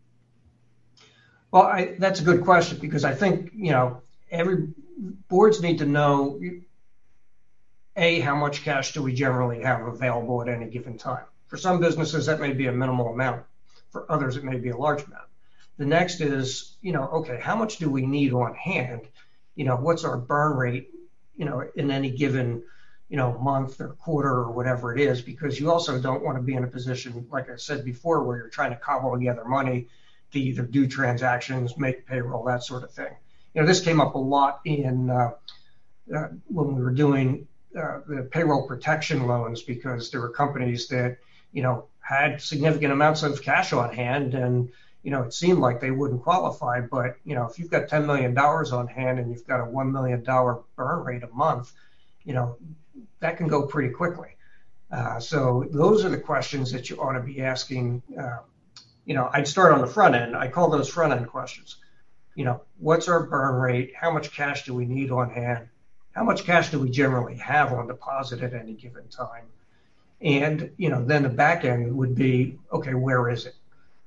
Well, 1.52 1.64
I, 1.64 1.96
that's 2.00 2.22
a 2.22 2.24
good 2.24 2.44
question 2.44 2.78
because 2.80 3.04
I 3.04 3.14
think 3.14 3.52
you 3.54 3.72
know 3.72 4.02
every 4.32 4.70
boards 5.28 5.62
need 5.62 5.80
to 5.80 5.86
know 5.86 6.40
a 7.98 8.22
how 8.22 8.36
much 8.36 8.64
cash 8.64 8.94
do 8.94 9.04
we 9.04 9.14
generally 9.14 9.62
have 9.64 9.82
available 9.82 10.42
at 10.42 10.48
any 10.48 10.68
given 10.68 10.98
time. 10.98 11.26
For 11.48 11.58
some 11.58 11.82
businesses, 11.82 12.28
that 12.28 12.40
may 12.40 12.54
be 12.54 12.68
a 12.68 12.72
minimal 12.72 13.10
amount. 13.10 13.44
For 13.90 14.10
others, 14.10 14.38
it 14.38 14.46
may 14.46 14.58
be 14.58 14.70
a 14.70 14.78
large 14.78 15.04
amount. 15.04 15.26
The 15.78 15.86
next 15.86 16.22
is 16.22 16.78
you 16.82 16.94
know 16.94 17.08
okay, 17.08 17.40
how 17.42 17.58
much 17.58 17.78
do 17.78 17.90
we 17.90 18.06
need 18.06 18.32
on 18.32 18.56
hand? 18.56 19.02
You 19.56 19.66
know, 19.66 19.76
what's 19.76 20.06
our 20.06 20.18
burn 20.18 20.56
rate? 20.58 20.90
You 21.36 21.46
know, 21.46 21.70
in 21.76 21.92
any 21.92 22.12
given 22.12 22.64
you 23.10 23.18
know 23.18 23.38
month 23.40 23.82
or 23.82 23.90
quarter 23.90 24.30
or 24.30 24.52
whatever 24.52 24.96
it 24.96 25.02
is, 25.02 25.22
because 25.22 25.60
you 25.60 25.70
also 25.70 26.00
don't 26.00 26.24
want 26.24 26.38
to 26.38 26.42
be 26.42 26.54
in 26.54 26.64
a 26.64 26.68
position 26.68 27.28
like 27.30 27.50
I 27.50 27.58
said 27.58 27.84
before 27.84 28.24
where 28.24 28.38
you're 28.38 28.50
trying 28.50 28.72
to 28.72 28.78
cobble 28.78 29.12
together 29.18 29.44
money 29.44 29.90
to 30.32 30.39
either 30.39 30.63
do 30.63 30.88
transactions, 30.88 31.78
make 31.78 32.06
payroll, 32.06 32.44
that 32.46 32.63
sort 32.63 32.84
of 32.84 32.91
thing. 32.91 33.13
You 33.54 33.62
know, 33.62 33.67
this 33.67 33.82
came 33.82 34.00
up 34.00 34.15
a 34.15 34.20
lot 34.20 34.62
in 34.65 35.10
uh, 35.10 35.32
uh, 36.15 36.28
when 36.48 36.76
we 36.76 36.82
were 36.82 36.91
doing 36.91 37.48
uh, 37.78 38.00
the 38.08 38.24
payroll 38.24 38.67
protection 38.67 39.28
loans 39.28 39.62
because 39.62 40.12
there 40.12 40.20
were 40.20 40.30
companies 40.30 40.88
that 40.89 41.17
you 41.54 41.62
know 41.62 41.86
had 42.02 42.41
significant 42.41 42.91
amounts 42.91 43.24
of 43.24 43.41
cash 43.41 43.72
on 43.72 43.94
hand 43.94 44.34
and 44.34 44.70
you 45.04 45.12
know 45.12 45.24
it 45.24 45.34
seemed 45.34 45.60
like 45.60 45.80
they 45.80 45.91
wouldn't 45.91 46.22
qualify 46.22 46.82
but 46.82 47.15
you 47.24 47.34
know 47.34 47.46
if 47.46 47.58
you've 47.58 47.70
got 47.70 47.88
10 47.88 48.06
million 48.06 48.34
dollars 48.34 48.74
on 48.74 48.88
hand 48.88 49.20
and 49.20 49.32
you've 49.32 49.48
got 49.48 49.62
a 49.62 49.65
1 49.65 49.91
million 49.91 50.22
dollar 50.24 50.60
burn 50.76 51.04
rate 51.06 51.24
a 51.24 51.30
month 51.30 51.72
you 52.26 52.34
know 52.34 52.58
that 53.20 53.38
can 53.38 53.48
go 53.48 53.65
pretty 53.65 53.94
quickly 53.94 54.36
uh, 54.91 55.20
so 55.20 55.65
those 55.72 56.04
are 56.04 56.10
the 56.10 56.20
questions 56.20 56.72
that 56.74 56.89
you 56.89 56.98
ought 56.98 57.13
to 57.13 57.22
be 57.22 57.41
asking 57.41 58.02
uh, 58.20 58.39
you 59.06 59.14
know, 59.16 59.30
I'd 59.32 59.48
start 59.48 59.74
on 59.74 59.82
the 59.82 59.88
front 59.88 60.16
end. 60.16 60.36
I 60.36 60.48
call 60.48 60.70
those 60.70 60.90
front 60.90 61.14
end 61.14 61.28
questions. 61.28 61.78
You 62.36 62.46
know, 62.46 62.62
what's 62.80 63.08
our 63.08 63.26
burn 63.26 63.56
rate? 63.56 63.94
How 63.96 64.12
much 64.12 64.32
cash 64.32 64.66
do 64.66 64.74
we 64.74 64.86
need 64.86 65.12
on 65.12 65.30
hand? 65.30 65.68
How 66.14 66.24
much 66.24 66.44
cash 66.44 66.72
do 66.72 66.80
we 66.80 66.90
generally 66.90 67.38
have 67.38 67.74
on 67.74 67.88
deposit 67.88 68.42
at 68.42 68.54
any 68.54 68.74
given 68.74 69.08
time? 69.08 69.46
And, 70.22 70.72
you 70.78 70.90
know, 70.90 71.04
then 71.04 71.24
the 71.24 71.30
back 71.30 71.66
end 71.66 71.96
would 71.98 72.16
be, 72.16 72.60
okay, 72.72 72.94
where 72.94 73.30
is 73.30 73.46
it? 73.46 73.56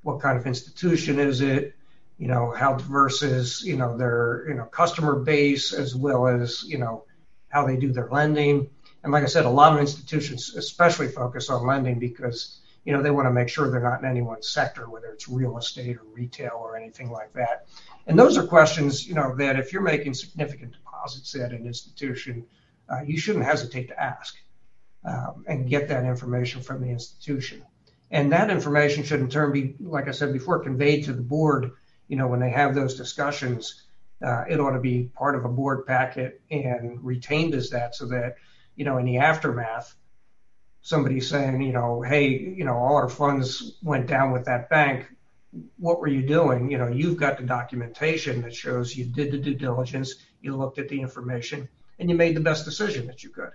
What 0.03 0.21
kind 0.21 0.39
of 0.39 0.47
institution 0.47 1.19
is 1.19 1.41
it? 1.41 1.75
You 2.19 2.29
know, 2.29 2.53
how 2.53 2.75
diverse 2.75 3.23
is, 3.23 3.63
you 3.63 3.77
know, 3.77 3.97
their, 3.97 4.45
you 4.49 4.55
know, 4.55 4.65
customer 4.65 5.17
base 5.17 5.73
as 5.73 5.95
well 5.97 6.29
as, 6.29 6.63
you 6.65 6.79
know, 6.79 7.05
how 7.49 7.67
they 7.67 7.77
do 7.77 7.93
their 7.93 8.09
lending. 8.09 8.71
And 9.03 9.13
like 9.13 9.25
I 9.25 9.27
said, 9.27 9.45
a 9.45 9.51
lot 9.51 9.73
of 9.73 9.81
institutions 9.81 10.55
especially 10.55 11.09
focus 11.09 11.51
on 11.51 11.67
lending 11.67 11.99
because 11.99 12.61
you 12.85 12.93
know, 12.93 13.03
they 13.03 13.11
want 13.11 13.27
to 13.27 13.33
make 13.33 13.49
sure 13.49 13.71
they're 13.71 13.81
not 13.81 14.03
in 14.03 14.09
any 14.09 14.23
one 14.23 14.43
sector, 14.43 14.89
whether 14.89 15.07
it's 15.07 15.29
real 15.29 15.57
estate 15.57 15.97
or 15.97 16.05
retail 16.13 16.57
or 16.57 16.77
anything 16.77 17.11
like 17.11 17.33
that. 17.33 17.67
And 18.07 18.19
those 18.19 18.37
are 18.37 18.47
questions, 18.47 19.07
you 19.07 19.15
know, 19.15 19.35
that 19.37 19.59
if 19.59 19.73
you're 19.73 19.83
making 19.83 20.15
significant 20.15 20.73
deposits 20.73 21.35
at 21.35 21.53
an 21.53 21.67
institution, 21.67 22.45
uh, 22.91 23.01
you 23.07 23.19
shouldn't 23.19 23.45
hesitate 23.45 23.89
to 23.89 24.01
ask 24.01 24.37
um, 25.05 25.45
and 25.49 25.69
get 25.69 25.89
that 25.89 26.05
information 26.05 26.61
from 26.61 26.83
the 26.83 26.89
institution. 26.89 27.63
And 28.11 28.31
that 28.33 28.51
information 28.51 29.03
should 29.03 29.21
in 29.21 29.31
turn 29.31 29.53
be, 29.53 29.75
like 29.81 30.09
I 30.09 30.13
said 30.13 30.33
before, 30.33 30.61
conveyed 30.61 31.05
to 31.05 31.13
the 31.13 31.23
board. 31.23 31.73
You 32.09 32.17
know, 32.17 32.27
when 32.27 32.41
they 32.41 32.51
have 32.51 32.75
those 32.75 32.97
discussions, 32.97 33.83
uh, 34.23 34.45
it 34.49 34.61
ought 34.61 34.73
to 34.73 34.81
be 34.81 35.11
part 35.15 35.35
of 35.37 35.45
a 35.45 35.49
board 35.49 35.87
packet 35.87 36.43
and 36.51 37.03
retained 37.03 37.55
as 37.55 37.71
that 37.71 37.95
so 37.95 38.07
that, 38.09 38.37
you 38.77 38.85
know, 38.85 38.99
in 38.99 39.07
the 39.07 39.19
aftermath, 39.19 39.95
somebody 40.85 41.19
saying, 41.19 41.63
you 41.63 41.73
know, 41.73 42.03
hey, 42.03 42.29
you 42.29 42.63
know, 42.63 42.77
all 42.77 42.95
our 42.97 43.09
funds 43.09 43.79
went 43.83 44.07
down 44.07 44.33
with 44.33 44.45
that 44.45 44.69
bank. 44.69 45.07
What 45.79 45.99
were 45.99 46.09
you 46.09 46.23
doing? 46.23 46.71
You 46.71 46.77
know, 46.77 46.89
you've 46.89 47.17
got 47.17 47.39
the 47.39 47.45
documentation 47.45 48.43
that 48.43 48.55
shows 48.55 48.95
you 48.95 49.07
did 49.07 49.33
the 49.33 49.39
due 49.39 49.55
diligence, 49.55 50.17
you 50.43 50.55
looked 50.55 50.79
at 50.79 50.91
the 50.91 51.01
information, 51.01 51.67
and 51.99 52.11
you 52.11 52.15
made 52.15 52.37
the 52.37 52.41
best 52.41 52.67
decision 52.67 53.07
that 53.07 53.25
you 53.25 53.31
could. 53.31 53.53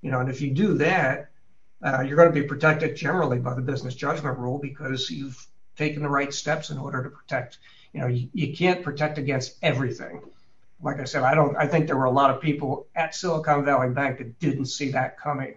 You 0.00 0.10
know, 0.10 0.18
and 0.18 0.28
if 0.28 0.40
you 0.40 0.50
do 0.50 0.74
that, 0.78 1.30
uh, 1.84 2.00
you're 2.00 2.16
going 2.16 2.32
to 2.32 2.40
be 2.40 2.46
protected 2.46 2.96
generally 2.96 3.38
by 3.38 3.54
the 3.54 3.62
business 3.62 3.94
judgment 3.94 4.36
rule 4.38 4.58
because 4.58 5.08
you've 5.08 5.46
taken 5.76 6.02
the 6.02 6.08
right 6.08 6.34
steps 6.34 6.70
in 6.70 6.78
order 6.78 7.04
to 7.04 7.10
protect. 7.10 7.58
You 7.92 8.00
know, 8.00 8.08
you, 8.08 8.28
you 8.32 8.56
can't 8.56 8.82
protect 8.82 9.18
against 9.18 9.56
everything. 9.62 10.20
Like 10.80 10.98
I 10.98 11.04
said, 11.04 11.22
I 11.22 11.36
don't. 11.36 11.56
I 11.56 11.68
think 11.68 11.86
there 11.86 11.96
were 11.96 12.06
a 12.06 12.10
lot 12.10 12.30
of 12.30 12.40
people 12.40 12.88
at 12.96 13.14
Silicon 13.14 13.64
Valley 13.64 13.90
Bank 13.90 14.18
that 14.18 14.40
didn't 14.40 14.64
see 14.64 14.90
that 14.90 15.16
coming. 15.16 15.54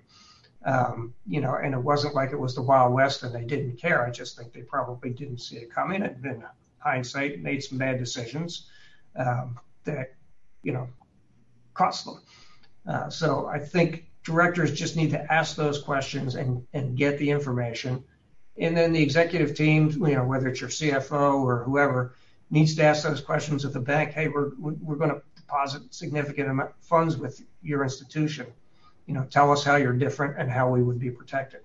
Um, 0.66 1.14
you 1.28 1.42
know, 1.42 1.56
and 1.56 1.76
it 1.76 1.80
wasn't 1.80 2.16
like 2.16 2.32
it 2.32 2.40
was 2.40 2.56
the 2.56 2.62
Wild 2.62 2.92
West 2.92 3.22
and 3.22 3.34
they 3.34 3.44
didn't 3.44 3.78
care. 3.80 4.04
I 4.04 4.10
just 4.10 4.36
think 4.36 4.52
they 4.52 4.62
probably 4.62 5.12
didn't 5.12 5.38
see 5.38 5.58
it 5.58 5.72
coming 5.72 6.02
and 6.02 6.26
in 6.26 6.44
hindsight 6.80 7.40
made 7.42 7.64
some 7.64 7.78
bad 7.78 8.00
decisions 8.00 8.68
um, 9.16 9.60
that, 9.84 10.16
you 10.64 10.74
know, 10.74 10.90
cost 11.76 12.06
them. 12.06 12.22
Uh, 12.88 13.10
so 13.10 13.46
I 13.46 13.60
think 13.60 14.06
directors 14.24 14.72
just 14.72 14.96
need 14.96 15.12
to 15.12 15.32
ask 15.32 15.56
those 15.56 15.82
questions 15.82 16.34
and, 16.34 16.66
and 16.74 16.98
get 16.98 17.20
the 17.20 17.30
information. 17.30 18.04
And 18.58 18.76
then 18.76 18.92
the 18.92 19.04
executive 19.04 19.56
team, 19.56 19.92
you 19.92 20.16
know, 20.16 20.26
whether 20.26 20.48
it's 20.48 20.62
your 20.62 20.70
CFO 20.72 21.44
or 21.44 21.64
whoever, 21.64 22.16
needs 22.50 22.76
to 22.76 22.84
ask 22.84 23.04
those 23.04 23.22
questions 23.22 23.66
of 23.66 23.74
the 23.74 23.80
bank. 23.80 24.12
Hey, 24.12 24.30
we're 24.30 24.52
we're 24.58 24.96
going 24.96 25.10
to 25.10 25.22
deposit 25.36 25.94
significant 25.94 26.62
funds 26.82 27.18
with 27.18 27.44
your 27.62 27.84
institution 27.84 28.48
you 29.06 29.14
know, 29.14 29.26
tell 29.30 29.52
us 29.52 29.64
how 29.64 29.76
you're 29.76 29.94
different 29.94 30.36
and 30.38 30.50
how 30.50 30.70
we 30.70 30.82
would 30.82 31.00
be 31.00 31.12
protected. 31.12 31.62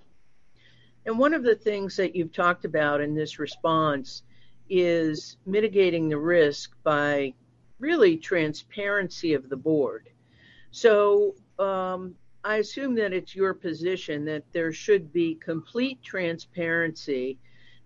And 1.06 1.18
one 1.18 1.32
of 1.32 1.42
the 1.42 1.54
things 1.54 1.96
that 1.96 2.14
you've 2.14 2.32
talked 2.32 2.64
about 2.64 3.00
in 3.00 3.14
this 3.14 3.38
response 3.38 4.22
is 4.68 5.38
mitigating 5.46 6.08
the 6.08 6.18
risk 6.18 6.74
by 6.82 7.34
really 7.78 8.16
transparency 8.16 9.32
of 9.32 9.48
the 9.48 9.56
board. 9.56 10.10
So 10.70 11.34
um, 11.58 12.14
I 12.44 12.56
assume 12.56 12.94
that 12.96 13.12
it's 13.12 13.34
your 13.34 13.54
position 13.54 14.24
that 14.26 14.44
there 14.52 14.72
should 14.72 15.12
be 15.12 15.34
complete 15.34 16.02
transparency 16.02 17.38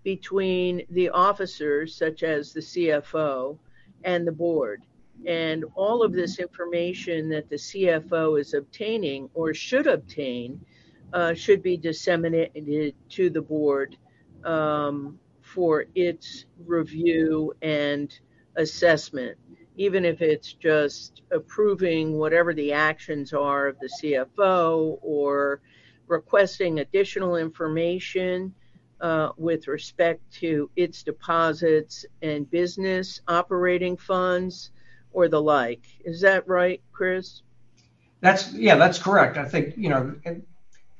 between 0.03 0.83
the 0.91 1.09
officers, 1.09 1.97
such 1.97 2.23
as 2.23 2.53
the 2.53 2.61
CFO, 2.61 3.59
and 4.05 4.27
the 4.27 4.33
board. 4.33 4.83
And 5.27 5.65
all 5.75 6.03
of 6.03 6.13
this 6.13 6.39
information 6.39 7.29
that 7.31 7.49
the 7.49 7.57
CFO 7.57 8.39
is 8.39 8.55
obtaining 8.55 9.31
or 9.35 9.55
should 9.55 9.87
obtain 9.87 10.61
uh, 11.13 11.33
should 11.33 11.63
be 11.63 11.77
disseminated 11.77 12.95
to 13.09 13.31
the 13.31 13.41
board 13.41 13.97
um, 14.45 15.19
for 15.41 15.87
its 15.95 16.47
review 16.67 17.55
and 17.63 18.19
assessment, 18.57 19.39
even 19.77 20.05
if 20.05 20.21
it's 20.21 20.53
just 20.53 21.23
approving 21.31 22.19
whatever 22.19 22.53
the 22.53 22.73
actions 22.73 23.33
are 23.33 23.69
of 23.69 23.77
the 23.79 23.89
CFO 24.03 24.99
or 25.03 25.61
requesting 26.09 26.81
additional 26.81 27.37
information 27.37 28.53
uh, 29.01 29.31
with 29.37 29.69
respect 29.69 30.21
to 30.33 30.71
its 30.77 31.03
deposits 31.03 32.05
and 32.23 32.51
business 32.51 33.21
operating 33.29 33.97
funds 33.97 34.71
or 35.15 35.29
the 35.29 35.41
like. 35.41 35.81
Is 36.05 36.21
that 36.21 36.47
right, 36.47 36.83
Chris? 36.93 37.41
That's 38.21 38.53
yeah, 38.53 38.77
that's 38.77 38.99
correct. 38.99 39.39
I 39.39 39.47
think 39.47 39.77
you 39.77 39.89
know, 39.89 40.15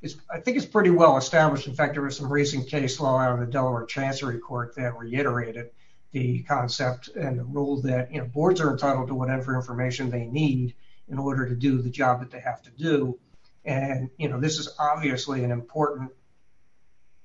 it's 0.01 0.15
I 0.31 0.39
think 0.39 0.57
it's 0.57 0.65
pretty 0.65 0.89
well 0.89 1.17
established. 1.17 1.67
In 1.67 1.75
fact, 1.75 1.93
there 1.93 2.03
was 2.03 2.17
some 2.17 2.31
recent 2.31 2.67
case 2.67 2.99
law 2.99 3.19
out 3.19 3.33
of 3.33 3.39
the 3.39 3.51
Delaware 3.51 3.85
Chancery 3.85 4.39
Court 4.39 4.75
that 4.75 4.97
reiterated 4.97 5.69
the 6.11 6.43
concept 6.43 7.09
and 7.09 7.37
the 7.37 7.43
rule 7.43 7.81
that 7.81 8.11
you 8.11 8.19
know 8.19 8.25
boards 8.25 8.61
are 8.61 8.71
entitled 8.71 9.07
to 9.07 9.15
whatever 9.15 9.55
information 9.55 10.09
they 10.09 10.25
need 10.25 10.73
in 11.09 11.19
order 11.19 11.47
to 11.47 11.55
do 11.55 11.81
the 11.81 11.89
job 11.89 12.19
that 12.21 12.31
they 12.31 12.39
have 12.39 12.61
to 12.63 12.71
do. 12.71 13.19
And 13.65 14.09
you 14.17 14.29
know, 14.29 14.39
this 14.39 14.59
is 14.59 14.69
obviously 14.79 15.43
an 15.43 15.51
important 15.51 16.11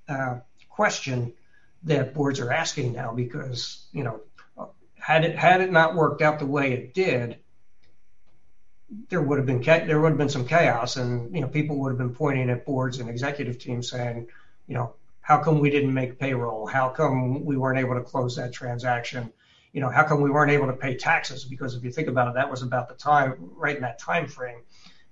uh, 0.09 0.39
question 0.69 1.35
that 1.83 2.15
boards 2.15 2.41
are 2.41 2.51
asking 2.51 2.93
now 2.93 3.13
because 3.13 3.87
you 3.93 4.03
know 4.03 4.21
had 5.01 5.25
it 5.25 5.37
had 5.37 5.61
it 5.61 5.73
not 5.73 5.95
worked 5.95 6.23
out 6.23 6.39
the 6.39 6.47
way 6.47 6.73
it 6.73 6.95
did, 6.95 7.39
there 9.09 9.23
would 9.23 9.39
have 9.39 9.47
been 9.47 9.63
there 9.63 10.01
would 10.01 10.11
have 10.11 10.19
been 10.19 10.29
some 10.29 10.47
chaos, 10.47 10.97
and 10.97 11.35
you 11.35 11.41
know 11.41 11.49
people 11.49 11.79
would 11.79 11.91
have 11.91 11.99
been 11.99 12.15
pointing 12.15 12.51
at 12.51 12.67
boards 12.67 12.99
and 12.99 13.09
executive 13.09 13.59
teams 13.59 13.91
saying, 13.91 14.27
you 14.67 14.75
know, 14.75 14.95
how 15.21 15.39
come 15.39 15.61
we 15.61 15.71
didn't 15.71 15.95
make 15.95 16.19
payroll? 16.19 16.67
How 16.67 16.89
come 16.89 17.45
we 17.45 17.57
weren't 17.57 17.79
able 17.79 17.95
to 17.95 18.03
close 18.03 18.37
that 18.37 18.53
transaction? 18.53 19.33
You 19.73 19.81
know, 19.81 19.89
how 19.89 20.03
come 20.03 20.21
we 20.21 20.31
weren't 20.31 20.51
able 20.51 20.67
to 20.67 20.73
pay 20.73 20.97
taxes? 20.97 21.45
Because 21.45 21.77
if 21.77 21.85
you 21.85 21.93
think 21.93 22.09
about 22.09 22.29
it, 22.29 22.35
that 22.35 22.51
was 22.51 22.63
about 22.63 22.89
the 22.89 22.95
time 22.95 23.35
right 23.39 23.77
in 23.77 23.83
that 23.83 24.01
time 24.01 24.27
frame. 24.27 24.63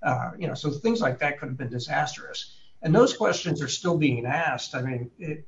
Uh, 0.02 0.32
you 0.36 0.48
know, 0.48 0.54
so 0.54 0.70
things 0.70 1.00
like 1.00 1.20
that 1.20 1.38
could 1.38 1.48
have 1.48 1.58
been 1.58 1.70
disastrous. 1.70 2.56
And 2.82 2.94
those 2.94 3.16
questions 3.16 3.62
are 3.62 3.68
still 3.68 3.96
being 3.96 4.26
asked. 4.26 4.74
I 4.74 4.82
mean, 4.82 5.10
it, 5.18 5.46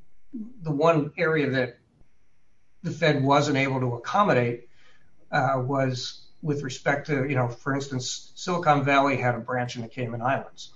the 0.62 0.70
one 0.70 1.12
area 1.16 1.50
that 1.50 1.79
the 2.82 2.90
Fed 2.90 3.22
wasn't 3.22 3.56
able 3.56 3.80
to 3.80 3.94
accommodate 3.94 4.68
uh, 5.30 5.62
was 5.64 6.22
with 6.42 6.62
respect 6.62 7.06
to, 7.08 7.28
you 7.28 7.34
know, 7.34 7.48
for 7.48 7.74
instance, 7.74 8.32
Silicon 8.34 8.84
Valley 8.84 9.16
had 9.16 9.34
a 9.34 9.38
branch 9.38 9.76
in 9.76 9.82
the 9.82 9.88
Cayman 9.88 10.22
Islands. 10.22 10.72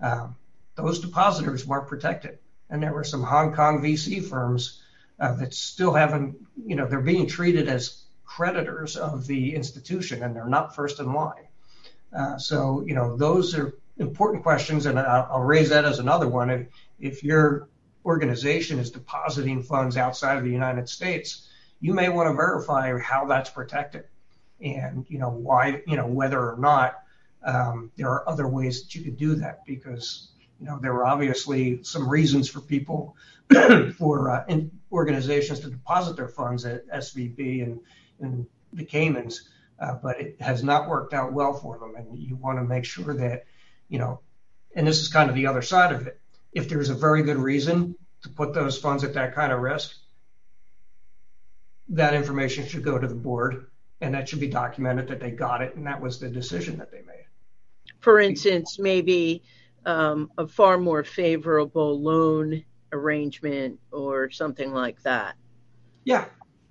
Um, 0.00 0.36
those 0.74 1.00
depositors 1.00 1.66
weren't 1.66 1.86
protected. 1.86 2.38
And 2.68 2.82
there 2.82 2.92
were 2.92 3.04
some 3.04 3.22
Hong 3.22 3.54
Kong 3.54 3.80
VC 3.80 4.28
firms 4.28 4.82
uh, 5.20 5.34
that 5.36 5.54
still 5.54 5.94
haven't, 5.94 6.36
you 6.66 6.74
know, 6.74 6.86
they're 6.86 7.00
being 7.00 7.26
treated 7.26 7.68
as 7.68 8.02
creditors 8.24 8.96
of 8.96 9.26
the 9.26 9.54
institution 9.54 10.22
and 10.22 10.34
they're 10.34 10.48
not 10.48 10.74
first 10.74 10.98
in 10.98 11.12
line. 11.12 11.46
Uh, 12.12 12.36
so, 12.38 12.82
you 12.86 12.94
know, 12.94 13.16
those 13.16 13.54
are 13.54 13.74
important 13.98 14.42
questions. 14.42 14.86
And 14.86 14.98
I'll, 14.98 15.28
I'll 15.30 15.42
raise 15.42 15.68
that 15.70 15.84
as 15.84 16.00
another 16.00 16.28
one. 16.28 16.50
If, 16.50 16.66
if 16.98 17.24
you're 17.24 17.68
organization 18.06 18.78
is 18.78 18.90
depositing 18.92 19.62
funds 19.62 19.96
outside 19.96 20.38
of 20.38 20.44
the 20.44 20.50
United 20.50 20.88
States, 20.88 21.48
you 21.80 21.92
may 21.92 22.08
want 22.08 22.30
to 22.30 22.34
verify 22.34 22.96
how 22.98 23.26
that's 23.26 23.50
protected 23.50 24.04
and 24.60 25.04
you 25.08 25.18
know 25.18 25.28
why 25.28 25.82
you 25.86 25.96
know 25.96 26.06
whether 26.06 26.40
or 26.40 26.56
not 26.58 27.02
um, 27.44 27.90
there 27.96 28.08
are 28.08 28.26
other 28.28 28.48
ways 28.48 28.82
that 28.82 28.94
you 28.94 29.02
could 29.02 29.18
do 29.18 29.34
that 29.34 29.66
because 29.66 30.30
you 30.58 30.66
know 30.66 30.78
there 30.80 30.94
were 30.94 31.04
obviously 31.04 31.82
some 31.82 32.08
reasons 32.08 32.48
for 32.48 32.60
people 32.60 33.16
for 33.98 34.30
uh, 34.30 34.44
organizations 34.90 35.60
to 35.60 35.68
deposit 35.68 36.16
their 36.16 36.28
funds 36.28 36.64
at 36.64 36.88
SVB 36.88 37.62
and, 38.20 38.46
the 38.72 38.84
Caymans, 38.84 39.48
uh, 39.80 39.94
but 40.02 40.20
it 40.20 40.36
has 40.40 40.62
not 40.62 40.88
worked 40.88 41.14
out 41.14 41.32
well 41.32 41.54
for 41.54 41.78
them, 41.78 41.94
and 41.96 42.18
you 42.18 42.36
want 42.36 42.58
to 42.58 42.64
make 42.64 42.84
sure 42.84 43.14
that 43.14 43.44
you 43.88 43.98
know, 43.98 44.20
and 44.74 44.86
this 44.86 45.00
is 45.00 45.08
kind 45.08 45.30
of 45.30 45.36
the 45.36 45.46
other 45.46 45.62
side 45.62 45.92
of 45.92 46.06
it 46.06 46.20
if 46.56 46.70
there's 46.70 46.88
a 46.88 46.94
very 46.94 47.22
good 47.22 47.36
reason 47.36 47.94
to 48.22 48.30
put 48.30 48.54
those 48.54 48.78
funds 48.78 49.04
at 49.04 49.12
that 49.12 49.34
kind 49.34 49.52
of 49.52 49.60
risk, 49.60 49.94
that 51.90 52.14
information 52.14 52.66
should 52.66 52.82
go 52.82 52.98
to 52.98 53.06
the 53.06 53.14
board 53.14 53.66
and 54.00 54.14
that 54.14 54.26
should 54.26 54.40
be 54.40 54.48
documented 54.48 55.06
that 55.06 55.20
they 55.20 55.30
got 55.30 55.60
it 55.60 55.76
and 55.76 55.86
that 55.86 56.00
was 56.00 56.18
the 56.18 56.28
decision 56.30 56.78
that 56.78 56.90
they 56.90 57.02
made. 57.02 57.26
For 58.00 58.20
instance, 58.20 58.78
maybe 58.78 59.42
um, 59.84 60.30
a 60.38 60.48
far 60.48 60.78
more 60.78 61.04
favorable 61.04 62.00
loan 62.00 62.64
arrangement 62.90 63.78
or 63.92 64.30
something 64.30 64.72
like 64.72 65.02
that. 65.02 65.34
Yeah. 66.04 66.24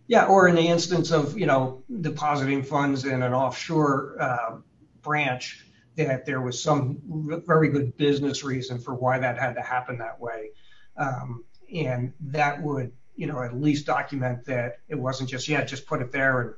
Yeah. 0.08 0.26
Or 0.26 0.48
in 0.48 0.56
the 0.56 0.68
instance 0.68 1.12
of, 1.12 1.38
you 1.38 1.46
know, 1.46 1.84
depositing 2.02 2.64
funds 2.64 3.06
in 3.06 3.22
an 3.22 3.34
offshore 3.36 4.18
uh, 4.20 4.58
branch 5.04 5.64
that 5.96 6.26
there 6.26 6.42
was 6.42 6.62
some 6.62 7.00
very 7.46 7.70
good 7.70 7.96
business 7.98 8.44
reason 8.44 8.80
for 8.80 8.94
why 8.94 9.20
that 9.20 9.40
had 9.40 9.54
to 9.54 9.62
happen 9.62 10.00
that 10.00 10.20
way. 10.20 10.50
Um, 10.98 11.44
and 11.74 12.14
that 12.20 12.62
would, 12.62 12.92
you 13.16 13.28
know, 13.28 13.42
at 13.42 13.56
least 13.56 13.86
document 13.86 14.46
that 14.46 14.80
it 14.90 14.96
wasn't 14.96 15.30
just, 15.30 15.48
yeah, 15.48 15.64
just 15.64 15.86
put 15.86 16.02
it 16.02 16.12
there 16.12 16.42
and, 16.42 16.54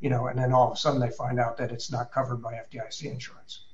you 0.00 0.10
know, 0.10 0.26
and 0.26 0.38
then 0.38 0.52
all 0.52 0.68
of 0.68 0.72
a 0.72 0.76
sudden 0.76 1.00
they 1.00 1.10
find 1.10 1.38
out 1.38 1.58
that 1.58 1.70
it's 1.70 1.90
not 1.90 2.12
covered 2.12 2.42
by 2.42 2.54
FDIC 2.54 3.10
insurance. 3.10 3.64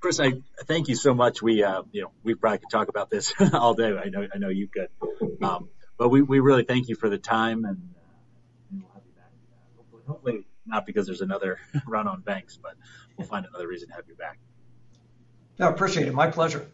Chris, 0.00 0.20
I 0.20 0.32
thank 0.66 0.88
you 0.88 0.94
so 0.94 1.14
much. 1.14 1.40
We, 1.40 1.64
uh, 1.64 1.82
you 1.90 2.02
know, 2.02 2.12
we 2.22 2.34
probably 2.34 2.58
could 2.58 2.70
talk 2.70 2.88
about 2.88 3.10
this 3.10 3.32
all 3.54 3.74
day. 3.74 3.96
I 3.96 4.10
know, 4.10 4.28
I 4.32 4.38
know 4.38 4.50
you 4.50 4.68
could, 4.68 4.88
um, 5.42 5.70
but 5.96 6.10
we, 6.10 6.20
we 6.20 6.40
really 6.40 6.64
thank 6.64 6.88
you 6.88 6.96
for 6.96 7.08
the 7.08 7.18
time 7.18 7.64
and 7.64 7.76
uh, 7.76 8.00
we'll 8.72 8.90
have 8.92 9.02
you 9.06 9.12
back. 9.16 9.30
hopefully, 9.76 10.02
hopefully 10.06 10.46
not 10.66 10.86
because 10.86 11.06
there's 11.06 11.20
another 11.20 11.58
run 11.86 12.06
on 12.06 12.20
banks, 12.20 12.58
but 12.60 12.74
we'll 13.16 13.26
find 13.26 13.46
another 13.46 13.68
reason 13.68 13.88
to 13.88 13.94
have 13.94 14.04
you 14.08 14.14
back. 14.14 14.38
No, 15.58 15.68
appreciate 15.68 16.06
it. 16.06 16.14
My 16.14 16.30
pleasure. 16.30 16.66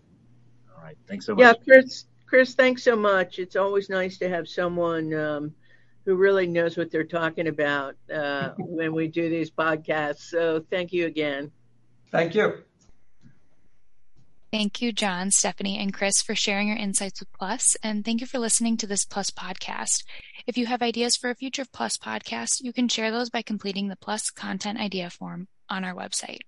All 0.75 0.83
right. 0.83 0.97
Thanks 1.09 1.27
so 1.27 1.35
much. 1.35 1.43
Yeah, 1.43 1.55
Chris, 1.65 2.07
Chris, 2.27 2.55
thanks 2.55 2.83
so 2.83 2.97
much. 2.97 3.39
It's 3.39 3.57
always 3.57 3.89
nice 3.89 4.19
to 4.19 4.29
have 4.29 4.49
someone 4.49 5.15
um, 5.15 5.55
who 6.05 6.17
really 6.17 6.47
knows 6.47 6.77
what 6.77 6.91
they're 6.91 7.05
talking 7.05 7.49
about 7.49 7.95
uh, 8.13 8.51
when 8.59 8.93
we 8.93 9.09
do 9.09 9.29
these 9.29 9.51
podcasts. 9.51 10.31
So 10.31 10.65
thank 10.71 10.93
you 10.93 11.07
again. 11.07 11.53
Thank 12.11 12.35
you. 12.35 12.65
Thank 14.53 14.83
you, 14.83 14.93
John, 14.93 15.31
Stephanie, 15.31 15.79
and 15.79 15.95
Chris, 15.95 16.21
for 16.21 16.35
sharing 16.35 16.69
your 16.69 16.77
insights 16.77 17.21
with 17.21 17.33
Plus. 17.33 17.75
And 17.83 18.05
thank 18.05 18.21
you 18.21 18.27
for 18.27 18.39
listening 18.39 18.77
to 18.79 18.87
this 18.87 19.07
Plus 19.07 19.31
podcast. 19.31 20.05
If 20.47 20.59
you 20.59 20.67
have 20.67 20.83
ideas 20.83 21.17
for 21.17 21.31
a 21.31 21.35
future 21.35 21.65
Plus 21.73 21.97
podcast, 21.97 22.63
you 22.63 22.73
can 22.73 22.89
share 22.89 23.13
those 23.13 23.31
by 23.31 23.43
completing 23.43 23.89
the 23.89 23.97
Plus 23.97 24.31
content 24.31 24.79
idea 24.79 25.09
form 25.09 25.47
on 25.69 25.85
our 25.85 25.95
website. 25.95 26.41